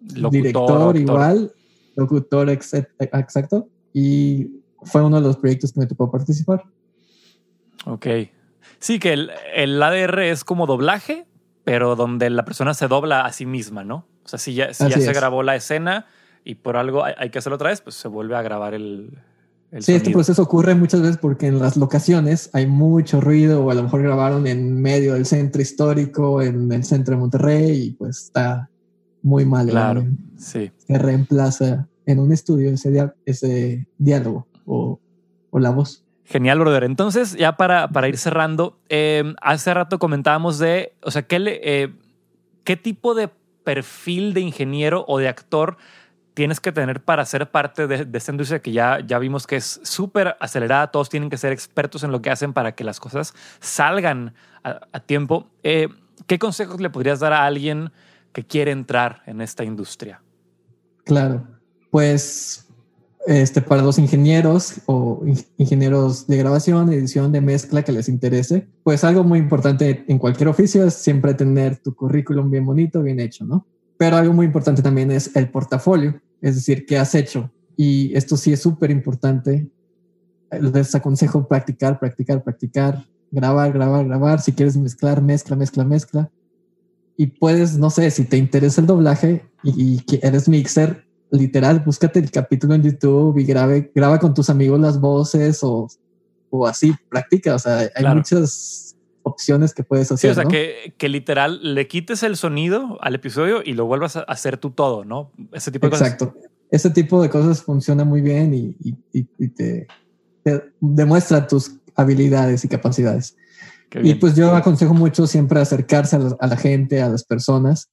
[0.00, 1.52] director, igual,
[1.96, 6.62] locutor exacto, y fue uno de los proyectos que me tocó participar.
[7.86, 8.06] Ok.
[8.78, 11.26] Sí, que el, el ADR es como doblaje,
[11.64, 14.06] pero donde la persona se dobla a sí misma, ¿no?
[14.24, 16.06] O sea, si ya, si ya se grabó la escena
[16.44, 19.18] y por algo hay, que hacerlo otra vez, pues se vuelve a grabar el,
[19.74, 23.72] el sí, este proceso ocurre muchas veces porque en las locaciones hay mucho ruido o
[23.72, 27.90] a lo mejor grabaron en medio del centro histórico, en el centro de Monterrey y
[27.90, 28.70] pues está
[29.20, 29.68] muy mal.
[29.68, 30.06] Claro,
[30.36, 30.70] sí.
[30.78, 35.00] Se reemplaza en un estudio ese, ese diálogo o,
[35.50, 36.04] o, la voz.
[36.22, 36.84] Genial, brother.
[36.84, 41.60] Entonces, ya para, para ir cerrando, eh, hace rato comentábamos de, o sea, ¿qué, le,
[41.64, 41.92] eh,
[42.62, 43.28] ¿qué tipo de
[43.64, 45.78] perfil de ingeniero o de actor
[46.34, 49.80] tienes que tener para ser parte de, esta industria que ya, ya vimos que es
[49.84, 53.34] súper acelerada, todos tienen que ser expertos en lo que hacen para que las cosas
[53.60, 55.46] salgan a, tiempo.
[55.62, 55.88] Eh,
[56.26, 57.92] ¿Qué consejos le podrías dar a alguien
[58.32, 60.20] que quiere entrar en esta industria?
[61.04, 61.46] Claro,
[61.90, 62.66] pues
[63.26, 65.22] este, para los ingenieros o
[65.56, 70.48] ingenieros de grabación, edición, de mezcla que les interese, pues algo muy importante en cualquier
[70.48, 73.66] oficio es siempre tener tu currículum bien bonito, bien hecho, ¿no?
[73.96, 77.50] Pero algo muy importante también es el portafolio, es decir, qué has hecho.
[77.74, 79.66] Y esto sí es súper importante.
[80.60, 84.40] Les aconsejo practicar, practicar, practicar, grabar, grabar, grabar.
[84.42, 86.30] Si quieres mezclar, mezcla, mezcla, mezcla.
[87.16, 92.18] Y puedes, no sé, si te interesa el doblaje y, y eres mixer, literal, búscate
[92.18, 95.88] el capítulo en YouTube y grabe, graba con tus amigos las voces o,
[96.50, 97.54] o así, practica.
[97.54, 98.93] O sea, hay muchas
[99.34, 100.34] opciones que puedes hacer.
[100.34, 104.16] Sí, o sea, que, que, literal le quites el sonido al episodio y lo vuelvas
[104.16, 105.30] a hacer tú todo, ¿no?
[105.52, 106.26] Ese tipo de Exacto.
[106.26, 106.42] cosas.
[106.42, 106.54] Exacto.
[106.70, 109.86] Ese tipo de cosas funciona muy bien y, y, y te,
[110.80, 113.36] demuestra tus habilidades y capacidades.
[114.02, 117.90] Y pues yo aconsejo mucho siempre acercarse a la, a la, gente, a las personas.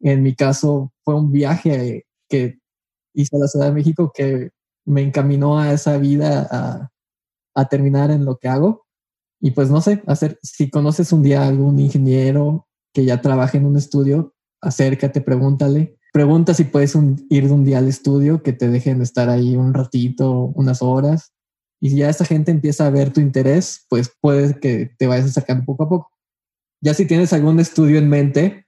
[0.00, 2.58] En mi caso fue un viaje que
[3.14, 4.50] hice la Ciudad de México que
[4.84, 6.90] me encaminó a esa vida a,
[7.54, 8.83] a terminar en lo que hago.
[9.44, 13.58] Y pues no sé, hacer, si conoces un día a algún ingeniero que ya trabaja
[13.58, 14.32] en un estudio,
[14.62, 15.98] acércate, pregúntale.
[16.14, 16.96] Pregunta si puedes
[17.28, 21.34] ir un día al estudio, que te dejen estar ahí un ratito, unas horas.
[21.78, 25.26] Y si ya esa gente empieza a ver tu interés, pues puede que te vayas
[25.26, 26.10] acercando poco a poco.
[26.80, 28.64] Ya si tienes algún estudio en mente,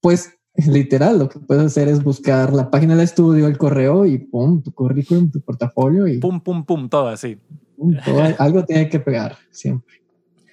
[0.00, 4.16] pues literal, lo que puedes hacer es buscar la página del estudio, el correo y
[4.16, 7.38] pum, tu currículum, tu portafolio y pum, pum, pum, todo así.
[8.38, 10.03] algo tiene que pegar siempre.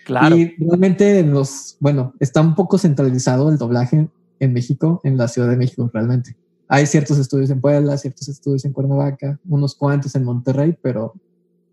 [0.05, 0.35] Claro.
[0.35, 5.27] Y realmente en los, bueno, está un poco centralizado el doblaje en México, en la
[5.27, 6.35] Ciudad de México realmente.
[6.67, 11.13] Hay ciertos estudios en Puebla, ciertos estudios en Cuernavaca, unos cuantos en Monterrey, pero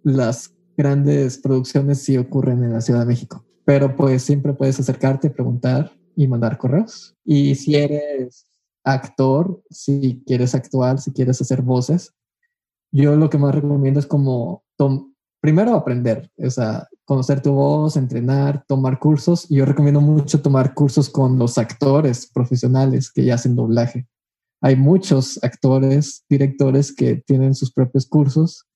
[0.03, 3.45] las grandes producciones sí ocurren en la Ciudad de México.
[3.65, 7.15] Pero pues siempre puedes acercarte, preguntar y mandar correos.
[7.25, 8.47] Y si eres
[8.85, 12.13] actor, si quieres actuar, si quieres hacer voces,
[12.91, 14.65] yo lo que más recomiendo es como
[15.41, 19.51] primero aprender, o sea, conocer tu voz, entrenar, tomar cursos.
[19.51, 24.07] Y yo recomiendo mucho tomar cursos con los actores profesionales que ya hacen doblaje.
[24.61, 28.67] Hay muchos actores, directores que tienen sus propios cursos.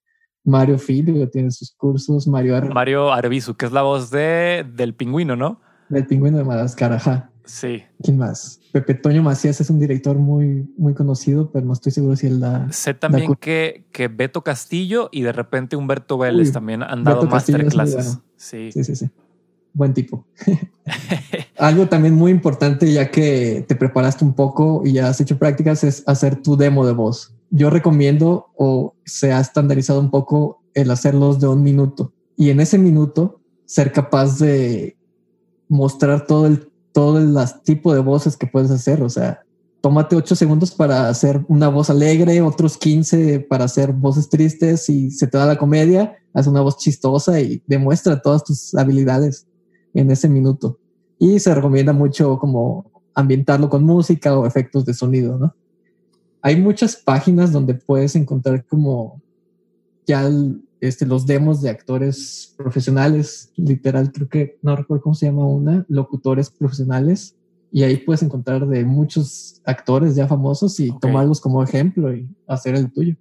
[0.44, 4.94] Mario Filio tiene sus cursos, Mario Ar Mario Arbizu, que es la voz de, del
[4.94, 5.60] pingüino, ¿no?
[5.90, 7.31] Del pingüino de Madagascar, ajá.
[7.44, 7.82] Sí.
[8.02, 8.60] ¿Quién más?
[8.72, 12.40] Pepe Toño Macías es un director muy, muy conocido, pero no estoy seguro si él
[12.40, 12.70] da.
[12.72, 18.18] Sé también que, que Beto Castillo y de repente Humberto Vélez también han dado masterclasses.
[18.36, 18.70] sí.
[18.72, 19.10] sí, sí, sí.
[19.74, 20.26] Buen tipo.
[21.58, 25.82] Algo también muy importante, ya que te preparaste un poco y ya has hecho prácticas,
[25.82, 27.34] es hacer tu demo de voz.
[27.50, 32.60] Yo recomiendo o se ha estandarizado un poco el hacerlos de un minuto y en
[32.60, 34.96] ese minuto ser capaz de
[35.68, 39.02] mostrar todo el, todo el tipo de voces que puedes hacer.
[39.02, 39.42] O sea,
[39.80, 45.10] tómate ocho segundos para hacer una voz alegre, otros 15 para hacer voces tristes y
[45.10, 49.46] se te da la comedia, haz una voz chistosa y demuestra todas tus habilidades
[49.94, 50.78] en ese minuto.
[51.18, 55.54] Y se recomienda mucho como ambientarlo con música o efectos de sonido, ¿no?
[56.40, 59.20] Hay muchas páginas donde puedes encontrar como
[60.06, 60.28] ya
[60.82, 65.86] este, los demos de actores profesionales, literal, creo que no recuerdo cómo se llama una,
[65.88, 67.36] locutores profesionales,
[67.70, 72.74] y ahí puedes encontrar de muchos actores ya famosos y tomarlos como ejemplo y hacer
[72.74, 73.14] el tuyo.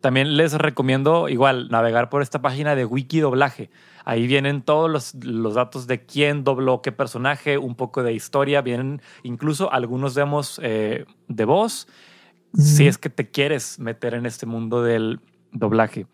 [0.00, 3.70] También les recomiendo igual navegar por esta página de Wiki Doblaje.
[4.04, 8.62] Ahí vienen todos los, los, datos de quién dobló qué personaje, un poco de historia,
[8.62, 11.88] vienen incluso algunos demos eh, de voz,
[12.56, 15.18] si es que te quieres meter en este mundo del
[15.50, 16.06] doblaje.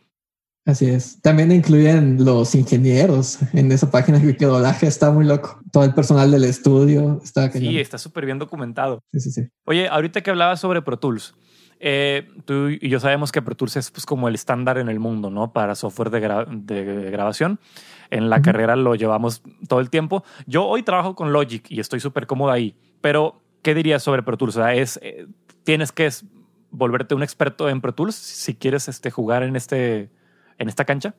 [0.67, 1.21] Así es.
[1.23, 4.87] También incluyen los ingenieros en esa página de doblaje.
[4.87, 5.61] Está muy loco.
[5.73, 7.51] Todo el personal del estudio está.
[7.51, 9.03] Sí, está súper bien documentado.
[9.13, 9.43] Sí, sí, sí.
[9.65, 11.35] Oye, ahorita que hablabas sobre Pro Tools,
[11.83, 15.01] eh, tú y yo sabemos que Pro Tools es pues, como el estándar en el
[15.01, 15.53] mundo, ¿no?
[15.53, 17.59] Para software de, grabación.
[18.11, 20.25] En la carrera lo llevamos todo el tiempo.
[20.47, 22.75] Yo hoy trabajo con Logic y estoy súper cómodo ahí.
[23.01, 24.57] Pero, ¿qué dirías sobre Pro Tools?
[24.57, 25.27] O sea, es, eh,
[25.65, 26.11] tienes que
[26.71, 30.11] volverte un experto en Pro Tools si quieres este, jugar en este
[30.61, 31.15] en esta cancha?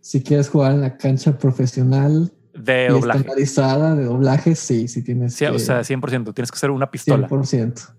[0.00, 3.20] Si quieres jugar en la cancha profesional de doblaje.
[3.20, 7.28] estandarizada de doblaje, sí, sí tienes sí, O sea, 100%, tienes que ser una pistola.
[7.28, 7.94] 100%.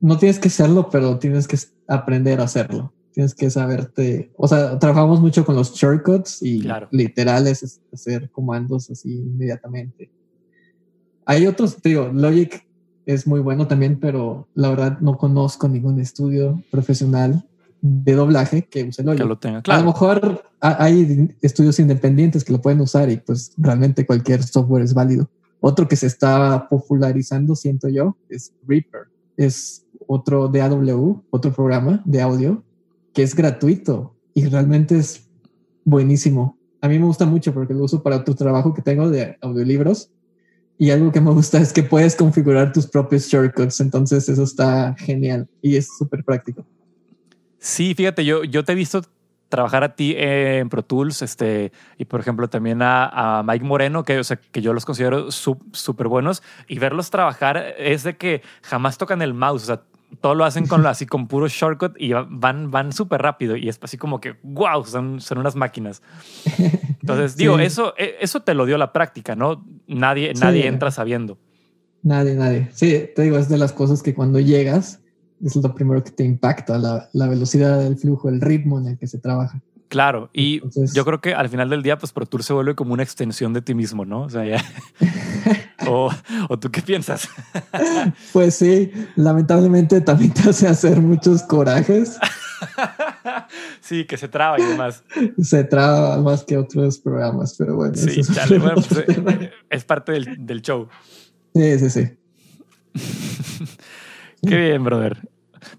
[0.00, 1.58] No tienes que serlo, pero tienes que
[1.88, 2.92] aprender a hacerlo.
[3.12, 9.12] Tienes que saberte, o sea, trabajamos mucho con los shortcuts y literales, hacer comandos así
[9.12, 10.10] inmediatamente.
[11.26, 12.66] Hay otros, digo, Logic
[13.04, 17.44] es muy bueno también, pero la verdad no conozco ningún estudio profesional
[17.82, 19.80] de doblaje que use Que lo tenga, claro.
[19.80, 24.84] A lo mejor hay estudios independientes que lo pueden usar y pues realmente cualquier software
[24.84, 25.28] es válido.
[25.60, 29.02] Otro que se está popularizando, siento yo, es Reaper.
[29.36, 32.62] Es otro de AW, otro programa de audio
[33.12, 35.28] que es gratuito y realmente es
[35.84, 36.58] buenísimo.
[36.80, 40.10] A mí me gusta mucho porque lo uso para otro trabajo que tengo de audiolibros
[40.78, 44.94] y algo que me gusta es que puedes configurar tus propios shortcuts, entonces eso está
[44.98, 46.64] genial y es súper práctico.
[47.62, 49.02] Sí, fíjate, yo, yo te he visto
[49.48, 54.18] trabajar a ti en Pro Tools, este, y por ejemplo también a, Mike Moreno, que,
[54.18, 58.98] o sea, que yo los considero súper buenos, y verlos trabajar es de que jamás
[58.98, 59.82] tocan el mouse, o sea,
[60.20, 63.78] todo lo hacen con así con puro shortcut y van, van súper rápido y es
[63.80, 66.02] así como que wow, son, son unas máquinas.
[67.00, 69.64] Entonces, digo, eso, e, eso te lo dio la práctica, ¿no?
[69.86, 71.38] Nadie, nadie entra sabiendo.
[72.02, 72.70] Nadie, nadie.
[72.72, 75.01] Sí, te digo, es de las cosas que cuando llegas
[75.44, 78.98] es lo primero que te impacta, la, la, velocidad del flujo, el ritmo en el
[78.98, 79.60] que se trabaja.
[79.92, 80.62] Claro, y
[80.94, 83.52] yo creo que al final del día, pues Pro Tour se vuelve como una extensión
[83.52, 84.22] de ti mismo, ¿no?
[84.22, 84.64] O sea, ya.
[85.86, 86.10] o,
[86.48, 87.28] o, tú qué piensas?
[88.32, 92.18] pues sí, lamentablemente también te hace hacer muchos corajes.
[93.82, 95.04] sí, que se traba y demás.
[95.42, 97.94] Se traba más que otros programas, pero bueno.
[97.94, 100.88] Sí, es, bueno, pues, eh, es parte del, del show.
[101.54, 102.10] Sí, sí, sí.
[104.48, 105.31] Qué bien, brother.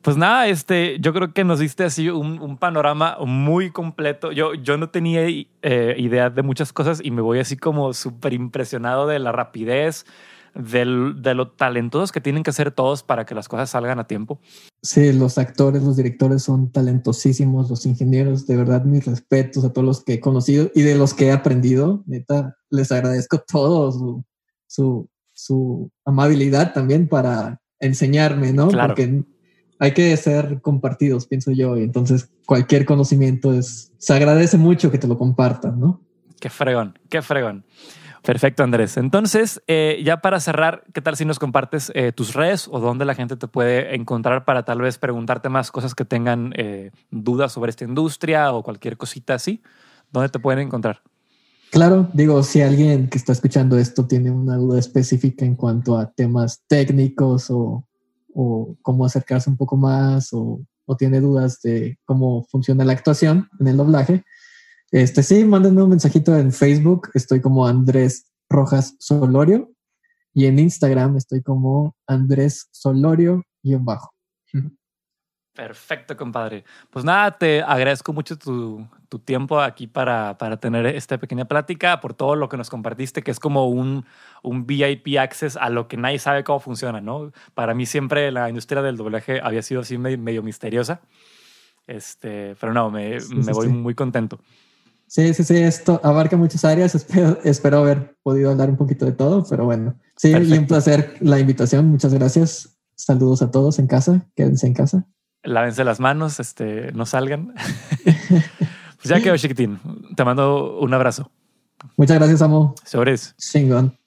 [0.04, 4.34] Pues nada, este, yo creo que nos diste así un, panorama muy completo.
[4.34, 8.34] Yo, yo no tenía eh, idea de muchas cosas y me voy así como súper
[8.34, 10.06] impresionado de la rapidez,
[10.56, 14.06] del, de lo talentosos que tienen que ser todos para que las cosas salgan a
[14.06, 14.42] tiempo.
[14.82, 19.86] Sí, los actores, los directores son talentosísimos, los ingenieros, de verdad mis respetos a todos
[19.86, 22.04] los que he conocido y de los que he aprendido.
[22.08, 24.26] Neta, les agradezco todo su,
[24.68, 28.68] su, su amabilidad también para enseñarme, ¿no?
[28.68, 28.90] Claro.
[28.90, 29.24] Porque
[29.84, 34.98] hay que ser compartidos, pienso yo, y entonces cualquier conocimiento es, se agradece mucho que
[34.98, 36.00] te lo compartan, ¿no?
[36.40, 37.66] Qué fregón, qué fregón.
[38.22, 38.96] Perfecto, Andrés.
[38.96, 43.04] Entonces, eh, ya para cerrar, ¿qué tal si nos compartes eh, tus redes o dónde
[43.04, 47.52] la gente te puede encontrar para tal vez preguntarte más cosas que tengan eh, dudas
[47.52, 49.62] sobre esta industria o cualquier cosita así?
[50.14, 51.02] ¿Dónde te pueden encontrar?
[51.72, 56.10] Claro, digo, si alguien que está escuchando esto tiene una duda específica en cuanto a
[56.10, 57.86] temas técnicos o
[58.34, 60.62] o cómo acercarse un poco más o,
[60.98, 64.24] tiene dudas de cómo funciona la actuación en el doblaje,
[64.94, 67.10] este sí, mándenme un mensajito en Facebook.
[67.16, 69.74] Estoy como Andrés Rojas Solorio
[70.36, 74.14] y en Instagram estoy como Andrés Solorio-bajo.
[75.56, 76.64] Perfecto, compadre.
[76.90, 78.88] Pues nada, te agradezco mucho tu,
[79.24, 83.30] tiempo aquí para, para, tener esta pequeña plática, por todo lo que nos compartiste, que
[83.30, 84.04] es como un,
[84.42, 87.32] un VIP access a lo que nadie sabe cómo funciona, ¿no?
[87.54, 91.02] Para mí siempre la industria del doblaje había sido así medio, misteriosa.
[91.86, 94.40] Este, pero no, me, me voy muy contento.
[95.06, 96.96] Sí, sí, sí, esto abarca muchas áreas.
[96.96, 100.00] Espero, espero haber podido hablar un poquito de todo, pero bueno.
[100.16, 101.86] Sí, y un placer la invitación.
[101.90, 102.80] Muchas gracias.
[102.96, 104.26] Saludos a todos en casa.
[104.36, 105.06] Quédense en casa.
[105.44, 107.54] Lávense las manos, este, no salgan.
[108.04, 109.80] pues ya quedó, chiquitín.
[110.16, 111.30] Te mando un abrazo.
[111.98, 112.76] Muchas gracias, Amo.
[112.86, 113.36] Sobres.
[113.38, 113.98] Chingón.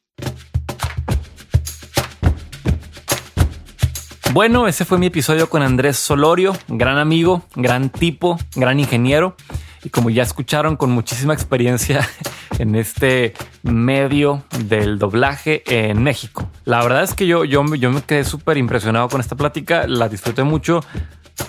[4.32, 9.34] Bueno, ese fue mi episodio con Andrés Solorio, gran amigo, gran tipo, gran ingeniero
[9.82, 12.06] y como ya escucharon con muchísima experiencia
[12.58, 16.50] en este medio del doblaje en México.
[16.64, 20.08] La verdad es que yo, yo, yo me quedé súper impresionado con esta plática, la
[20.08, 20.84] disfruté mucho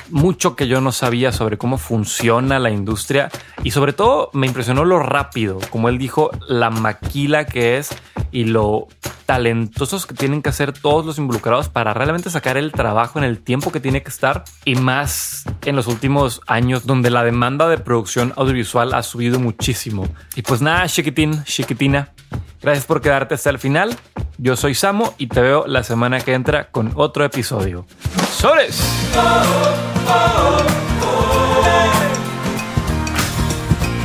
[0.09, 3.29] mucho que yo no sabía sobre cómo funciona la industria
[3.63, 7.89] y sobre todo me impresionó lo rápido, como él dijo, la maquila que es
[8.31, 8.87] y lo
[9.25, 13.39] talentosos que tienen que hacer todos los involucrados para realmente sacar el trabajo en el
[13.39, 17.77] tiempo que tiene que estar y más en los últimos años donde la demanda de
[17.77, 20.07] producción audiovisual ha subido muchísimo.
[20.35, 22.13] Y pues nada, chiquitín, chiquitina,
[22.61, 23.95] gracias por quedarte hasta el final.
[24.37, 27.85] Yo soy Samo y te veo la semana que entra con otro episodio.
[28.31, 28.81] ¡Soles!